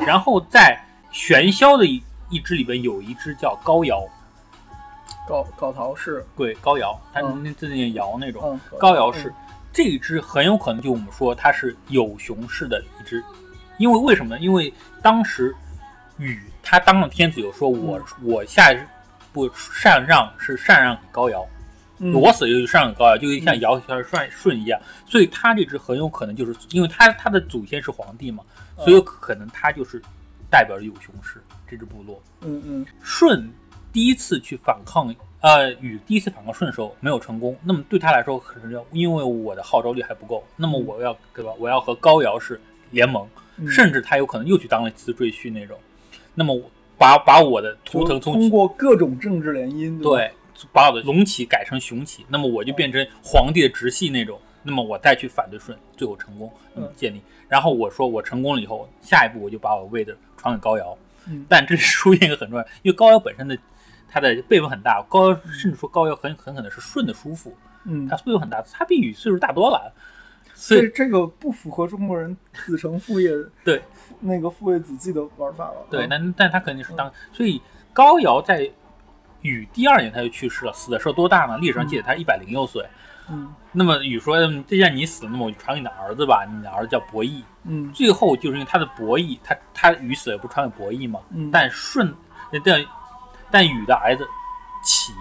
[0.06, 0.78] 然后在
[1.10, 4.06] 玄霄的一一支里边有一支叫高尧，
[5.26, 9.32] 高高陶氏，对高尧，他那字念尧那种，高尧氏
[9.72, 13.24] 这一支很有可能就我们说他是有熊氏的一支，
[13.78, 14.38] 因为为什么呢？
[14.38, 14.70] 因为
[15.00, 15.56] 当时
[16.18, 18.70] 禹他当了天子，有说我我下。
[19.34, 21.44] 不禅让是禅让给高尧，
[22.14, 28.44] 我死就禅让给高尧，就像尧像舜舜一样，所以他这只很有可能就是因为他他的祖先是皇帝嘛，
[28.76, 30.00] 所以有可能他就是
[30.48, 32.22] 代表着有熊氏这支部落。
[32.42, 33.50] 嗯嗯，舜
[33.92, 41.50] 第一次去反抗，呃，禹第一次反抗舜的时候没有成功，那么对他来说可能要因为我的号召力还不够，那么我要对吧？
[41.58, 42.60] 我要和高尧是
[42.92, 43.28] 联盟，
[43.68, 45.76] 甚至他有可能又去当了一次赘婿那种，
[46.36, 46.70] 那么我。
[46.98, 50.30] 把把我的图腾通过各种政治联姻，对，
[50.72, 57.20] 把我的龙旗改成雄旗，那么我就变成皇帝的直系那种，那么我再去反对舜，最后成功嗯建立。
[57.48, 60.96] 然后我说我成功了以后，下一步我就把我位置传给高尧。
[61.26, 63.56] 嗯但这是出现一个很重要，因为高尧本身的
[64.08, 69.92] 他的辈分很大，高尧甚至说高尧很很可能是舜的叔父，嗯，他岁数很大，他比禹岁数大多了。
[70.54, 73.30] 所以这个不符合中国人子承父业
[73.64, 73.82] 对
[74.20, 75.86] 那个父为子继的玩法了。
[75.90, 77.60] 对，那但他肯定是当，所以
[77.92, 78.70] 高尧在
[79.42, 81.58] 禹第二年他就去世了，死的时候多大呢？
[81.58, 82.86] 历史上记载他一百零六岁。
[83.28, 87.42] 嗯，那么禹说，既然你死，那么我就传给你的儿子吧，你的儿子叫伯益。
[87.64, 91.20] 嗯，最后就是因为他的伯益，他他禹死了不传给伯益嘛？
[91.30, 92.14] 嗯，但舜
[92.64, 92.86] 但
[93.50, 94.24] 但禹的儿子
[94.84, 95.12] 启，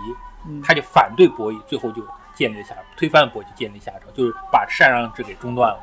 [0.64, 2.06] 他就反对伯益，最后就。
[2.34, 5.80] 建立下推翻了伯益，建立夏朝，就是把禅让制给中断了，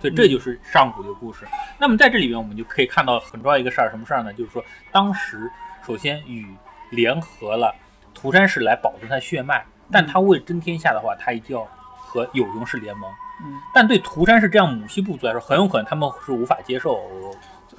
[0.00, 1.46] 所以这就是上古的故事。
[1.78, 4.32] 那么在这里面，我们就可以看到很重要一个事儿，什么事儿呢？
[4.32, 5.50] 就是说，当时
[5.86, 6.46] 首先禹
[6.90, 7.74] 联合了
[8.12, 13.10] 涂山氏来保存他血脉，但他为争天下的话，他一定要和有熊氏联盟。
[13.44, 17.00] 嗯，但对涂山氏这样母系部族来说，很有可能他们是无法接受。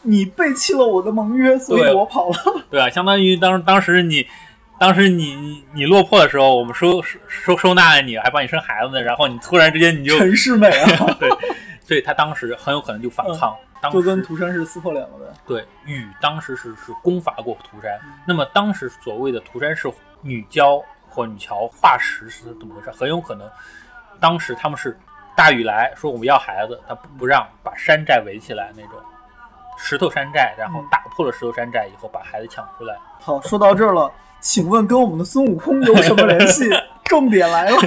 [0.01, 2.35] 你背弃了我的盟约，所以我跑了。
[2.69, 4.27] 对啊，相当于当当时你。
[4.77, 9.01] 当时你你你落魄的时候，我们收收收纳了你，还帮你生孩子呢。
[9.01, 11.29] 然后你突然之间你就陈世美啊， 对，
[11.81, 13.55] 所以他当时很有可能就反抗。
[13.81, 15.25] 当就跟涂山氏撕破脸了呗。
[15.45, 22.89] 对禹当时是是攻伐过涂山，那么当时所谓的涂山氏女娇或女乔化石是怎么回事？
[22.91, 23.47] 很有可能
[24.19, 24.97] 当时他们是
[25.35, 28.93] 大禹来说我们要孩子，他不不让，把山寨围起来那种
[29.77, 32.97] 石头山寨，然后嗯打破了石头山寨以后把孩子抢出来。
[33.19, 34.11] 好，说到这儿了，
[34.45, 36.69] 请问跟我们的孙悟空有什么联系？
[37.05, 37.77] 重点来了。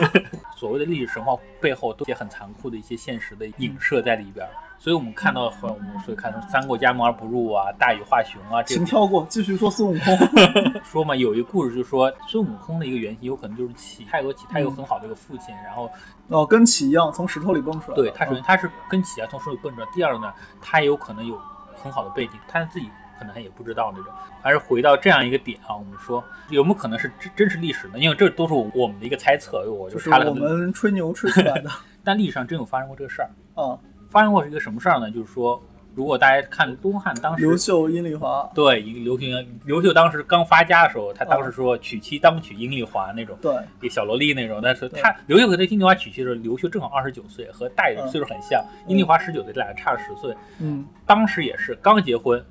[0.57, 10.19] 所谓的历史神话背后都些很残酷的一些现实的影射在里边儿，所以我们看到很我们所以看到三过家门而不入啊，大禹化熊啊，这请跳过，继续说孙悟空。
[10.83, 15.89] 说嘛，有一个故事就说孙悟空的一个原型有可能就是启，他有启，他有很好的一个父亲，然后
[16.27, 17.95] 哦，跟启一样，从石头里蹦出来。
[17.95, 21.41] 对他首先他是跟启啊从石头里蹦出来，第二呢，他也有可能有
[21.81, 24.13] 很好的背景，他自己可能还也不知道那种。
[24.41, 27.99] 还是回到这样一个点啊，我们说有没有可能是真真实历史呢？
[27.99, 31.71] 因为这都是我们的一个猜测，我就就是查了我们吹牛吹出来的
[32.05, 33.31] 但历史上真有发生过这个事儿。
[33.55, 33.79] 啊。
[34.11, 35.11] 发生过是一个什么事儿呢？
[35.11, 35.63] 就是说，
[35.95, 39.27] 如果大家看东汉当时刘秀、阴丽华，对一个刘秀，
[39.67, 43.37] 刘秀当时刚发家的时候，他当时说娶妻当娶阴丽华那种。
[43.43, 50.35] 对，一小萝莉那种，但是他刘秀和那阴丽华娶妻的时候，刘秀正好二十九岁，和大禹嗯岁数很像，殷丽华十九岁，这俩差了十岁。
[50.59, 52.43] 嗯当时也是刚结婚，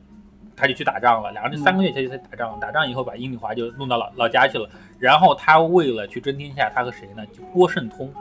[0.57, 4.67] 他就去打仗了，两个人嗯三个月前就在打仗，打仗以后把殷丽华就弄到老老家去了。
[4.97, 7.23] 然后他为了去争天下，他和谁呢？
[7.27, 8.11] 就郭圣通，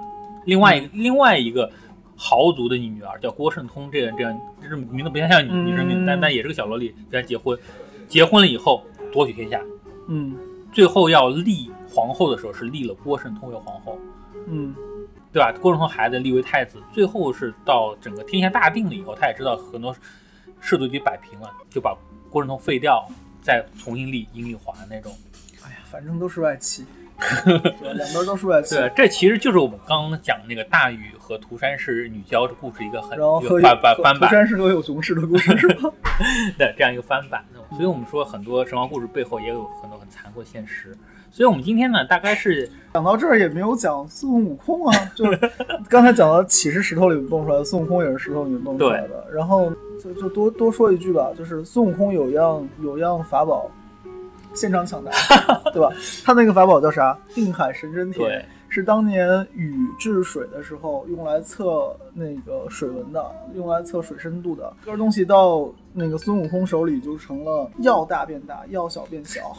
[0.45, 1.69] 另外一个、另外一个
[2.15, 7.59] 豪族的女儿叫郭圣通，这个这样这是名字不太像女嗯女生名字，但但也是个小萝莉，跟他结婚，
[8.07, 9.61] 结婚了以后夺取天下，
[10.09, 10.37] 嗯
[10.73, 13.99] 最后要立皇后的时候是立了郭圣通为皇后。
[14.49, 14.75] 嗯
[15.33, 15.53] 对吧？
[15.61, 19.95] 郭圣通孩子立为太子，最后是到整个天下大定了以后，他也知道很多
[20.61, 21.95] 氏族已经摆平了，就把
[22.37, 23.09] 郭圣通废掉，
[23.41, 25.11] 再重新立阴丽华那种。
[25.65, 26.85] 哎呀，反正都是外戚，
[27.47, 28.75] 对吧，两边都是外戚。
[28.75, 35.91] 对，这其实就是我们刚刚讲那个大禹和涂山氏女娇的故事一个很然后和一个翻翻版涂山氏和有熊氏的故事是吧？
[36.59, 37.43] 对这样一个翻版。
[37.71, 40.95] 所以我们说很多神话故事背后也有很多很残酷的现实。
[41.37, 45.39] 所以我们今天呢，大概是讲到这儿也没有讲孙悟空啊， 就是
[45.87, 49.27] 刚才讲到启是石头里蹦出来的，孙悟空也是石头里面蹦出来的。
[49.31, 49.71] 然后
[50.03, 53.71] 就就多多说一句吧，就是孙悟空有样有样法宝，
[54.55, 55.11] 现场抢答，
[55.75, 55.93] 对吧？
[56.25, 57.19] 他那个法宝叫啥？
[57.35, 63.23] 定海神针铁对，是当年禹治水的时候用来测那个水文的，
[63.55, 64.73] 用来测水深度的。
[64.87, 69.55] 这个东西到那个孙悟空手里就成了要大变大，要小变小。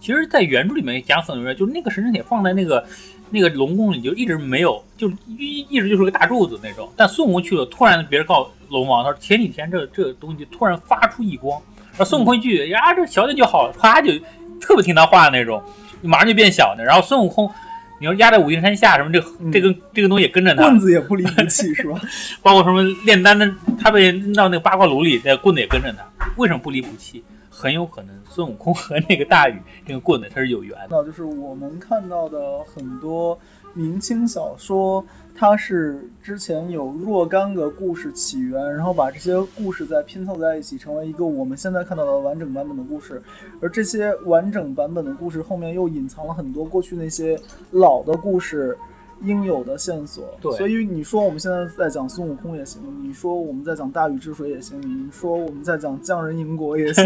[0.00, 2.82] 其实，在原著里面讲很多人，就是那个神针铁放在那个
[3.28, 6.90] 那个龙宫里，就一直没有，就一一直就是个大柱子那种。
[6.96, 11.60] 但孙悟空去了，突然别人告诉龙王，他说前几天这这个东西突然发出异光，
[11.92, 14.10] 然后孙悟空一句呀，这小点就好了，啪就
[14.58, 15.62] 特别听他话那种，
[16.00, 16.82] 马上就变小的。
[16.82, 17.50] 然后孙悟空，
[17.98, 19.20] 你要压在五行山下什么，这
[19.52, 22.00] 这个这个东西也跟着他，棍子也不离不弃，是吧？
[22.42, 26.02] 包括什么炼丹的，他被扔到那个八卦炉里，那棍子也跟着他。
[26.36, 27.22] 为什么不离不弃？
[27.50, 30.78] 很有可能孙悟空和那个大禹这个棍子它是有缘。
[30.88, 33.36] 那就是我们看到的很多
[33.74, 43.20] 明清小说，它是之前有若干个故事起源，然后把这些故事再拼凑在一起，成为一个我们现在看到的完整版本的故事。
[43.60, 47.38] 而这些完整版本的故事后面又隐藏了很多过去那些
[47.72, 48.78] 老的故事。
[49.22, 57.04] 应有的线索，对所以你说我们现在在讲孙悟空也行，你说我们在讲大禹治水也行，你说我们在讲匠人营国也行，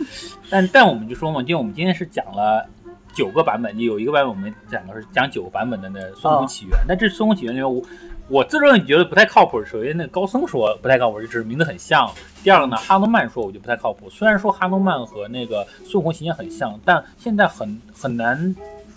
[0.50, 2.68] 但但我们就说嘛，就我们今天是讲了
[3.14, 6.78] 九个版本，就有一个版本我们讲的是讲九个版本的那孙悟空起源。
[6.86, 7.82] 但这孙悟空起源里面，我
[8.28, 9.64] 我自认为觉得不太靠谱。
[9.64, 12.10] 首先，那高僧说不太靠谱，就只是名字很像。
[12.42, 14.10] 第二个呢，哈诺曼说我就不太靠谱。
[14.10, 18.54] 虽然说哈诺曼和那个孙悟空形象很像，但现在很很难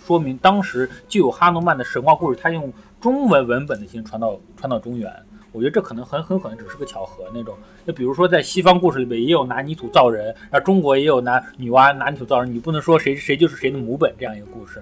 [0.08, 5.14] 说明当时就有哈诺曼的神话故事，他用中文文本的形式传到传到中原。
[5.51, 7.53] 我觉得这可能很很可能只是个巧合那种。
[7.86, 14.82] 就比如说在西方故事里面也有拿泥土造人，那中国也有拿女娲拿泥土造人，你不能说谁谁就是谁的母本这样一个故事。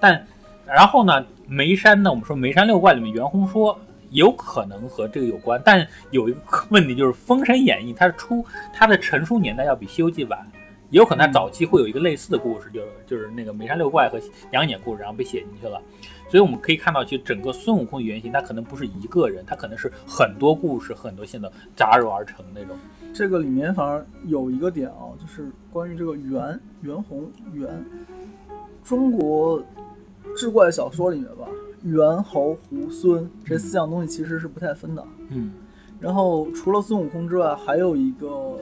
[0.00, 0.26] 但
[0.66, 3.78] 然后呢，眉山呢，我们说眉山六怪里面袁弘说
[4.10, 10.44] 有可能和这个有关，但有一个问题就是《封神演义》它出它的成书年代要比《西游记》晚。
[10.94, 14.20] 也有可能它早期会有一个类似的故事，就是就是那个梅山六怪和
[14.52, 15.82] 杨戬故事，然后被写进去了。
[16.28, 22.76] 所以我们可以看到，其实整个孙悟空的原型，他可能不是一个人，他可能是很多故事、很多线的杂糅而成那种。
[23.12, 27.68] 这个里面反而有一个点啊，就是关于这个袁袁弘袁，
[28.84, 29.60] 中国
[30.36, 31.48] 志怪小说里面吧，
[31.82, 35.04] 猿猴狐孙这四样东西其实是不太分的。
[35.30, 35.54] 嗯，
[35.98, 38.58] 然后除了孙悟空之外，还有一个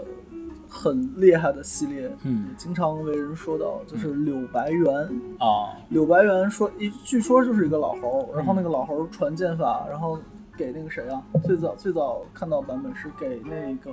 [0.75, 4.91] 很厉害的系列，嗯经常为人说到，就是柳白猿。
[5.39, 10.19] 啊，柳白猿说一据说就是一个老猴儿，然后嗯那个老猴传剑法，然后
[10.57, 11.23] 给那个谁啊？
[11.45, 13.91] 最早最早看到版本是给那个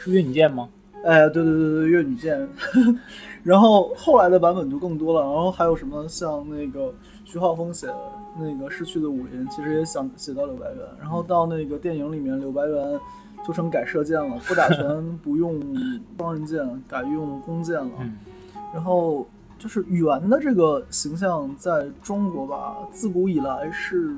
[0.00, 0.68] 是越女剑吗？
[1.04, 2.48] 哎，对对对对，越女剑。
[3.44, 6.92] 然后后来的版本就更多了，然后还有什么像那个
[7.24, 7.94] 徐浩峰写的
[8.36, 10.78] 那个《逝去的武林》，其实也想写到柳白猿。
[10.98, 13.00] 然后到那个电影里面，柳白猿
[13.46, 15.60] 就成改射箭了， 不打拳不用
[16.18, 17.90] 双刃剑， 改用弓箭了。
[18.00, 18.16] 嗯
[18.74, 19.26] 然后
[19.58, 24.12] 就是猿的这个形象，在中国吧，自古以来是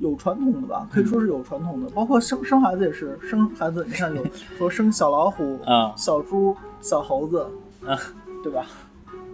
[0.00, 1.88] 有传统的吧，可以说是有传统的。
[1.90, 4.24] 包括生生孩子也是，生孩子你看 有
[4.58, 7.46] 说生小老虎、啊小猪、小猴子，
[7.86, 7.96] 啊，
[8.42, 8.66] 对吧？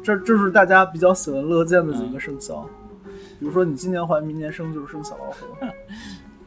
[0.02, 2.68] 这这是大家比较喜闻乐见的几个生肖。
[3.38, 5.46] 比如说你今年怀，明年生就是生小老虎。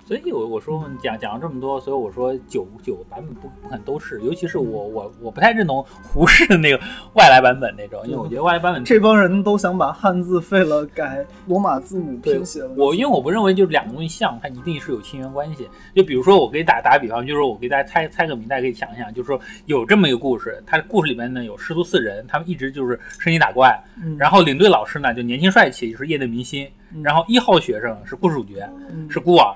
[0.05, 6.77] 所以我我说你讲讲了这么多，所以我说九九版本不不可能都是，尤其是我我我不太认同胡适的那个
[7.13, 12.69] 外来版本那种，因为我觉得外来版本这帮人都想把汉字废了，改罗马字母对拼写了。
[12.77, 15.67] 我因为我不认为就是两个东西像，它一定是有亲缘关系。
[15.95, 24.15] 就比如说我给打打个比方，就是我给大家猜猜个谜，大家可以想一想，就是说有这么一个故事，它故事里面呢有师徒四人，他们一直就是升级打怪，嗯。
[24.19, 27.01] 然后领队老师呢就年轻帅气，就是业内明星，嗯。
[27.01, 29.09] 然后一号学生是故事主角，嗯。
[29.09, 29.55] 是孤儿、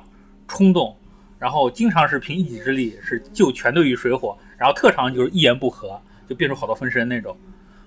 [0.50, 0.94] 冲动，
[1.38, 7.38] 然后经常是凭一己之力是救全队于水火，然后特长就是一言不合就变出好多分身那种。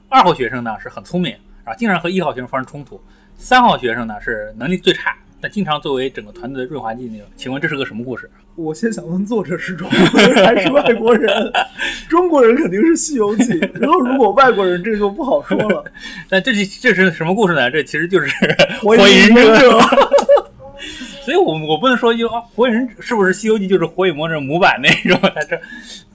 [0.09, 1.33] 二号学生呢是很聪明，
[1.65, 2.99] 然后经常和一号学生发生冲突。
[3.37, 7.27] 三号学生呢是能力最差，但经常作为整个团队的润滑剂那种。
[7.35, 8.31] 请问这是个什么故事？
[8.55, 11.51] 我先想问作者是中国人还是外国人？
[12.09, 13.45] 中国人肯定是《西游记》，
[13.81, 15.83] 然后如果外国人这就不好说了。
[16.29, 17.71] 但这是这是什么故事呢？
[17.71, 18.29] 这其实就是
[18.83, 19.81] 火火影忍忍者，
[21.25, 25.19] 所以我我不能说就啊，火影忍者是不是《西游记》就是火影魔者模板那种？
[25.35, 25.61] 在这，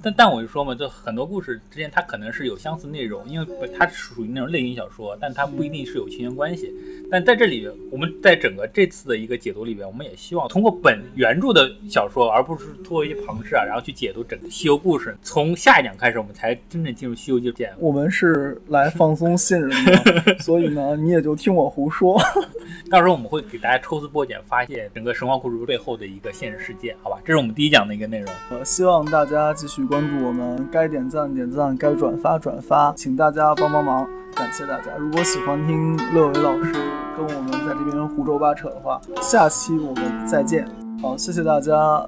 [0.07, 3.45] 但但我就说嘛，就很多故事之间它可能是有相似内容，因为
[3.77, 6.73] 它是属于那种类型小说，但它不一定是有亲缘关系。
[7.11, 15.17] 但在这里，我们在整个这次的一个解读里边，我们也希望通过本原著的小说，而不是通过一些旁事啊，然后去解读整个西游故事。
[15.21, 17.73] 从下一讲开始，我们才真正进入《西游记》见。
[17.79, 22.17] 我们是来放松信任的， 所以呢，你也就听我胡说。
[22.91, 27.19] 到时候我们会给大家抽丝剥茧，发现整个神话故事背后的一个现实世界，好吧？
[27.25, 28.33] 这是我们第一讲的一个内容。
[28.49, 34.95] 呃，希望大家继续关关注我们，该点赞点赞，该转发转发，请大家帮帮忙，感谢大家。
[34.95, 36.71] 如果喜欢听乐伟老师
[37.15, 40.67] 跟我们在这边胡诌八扯的话，下期我们再见。
[41.01, 42.07] 好，谢谢大家。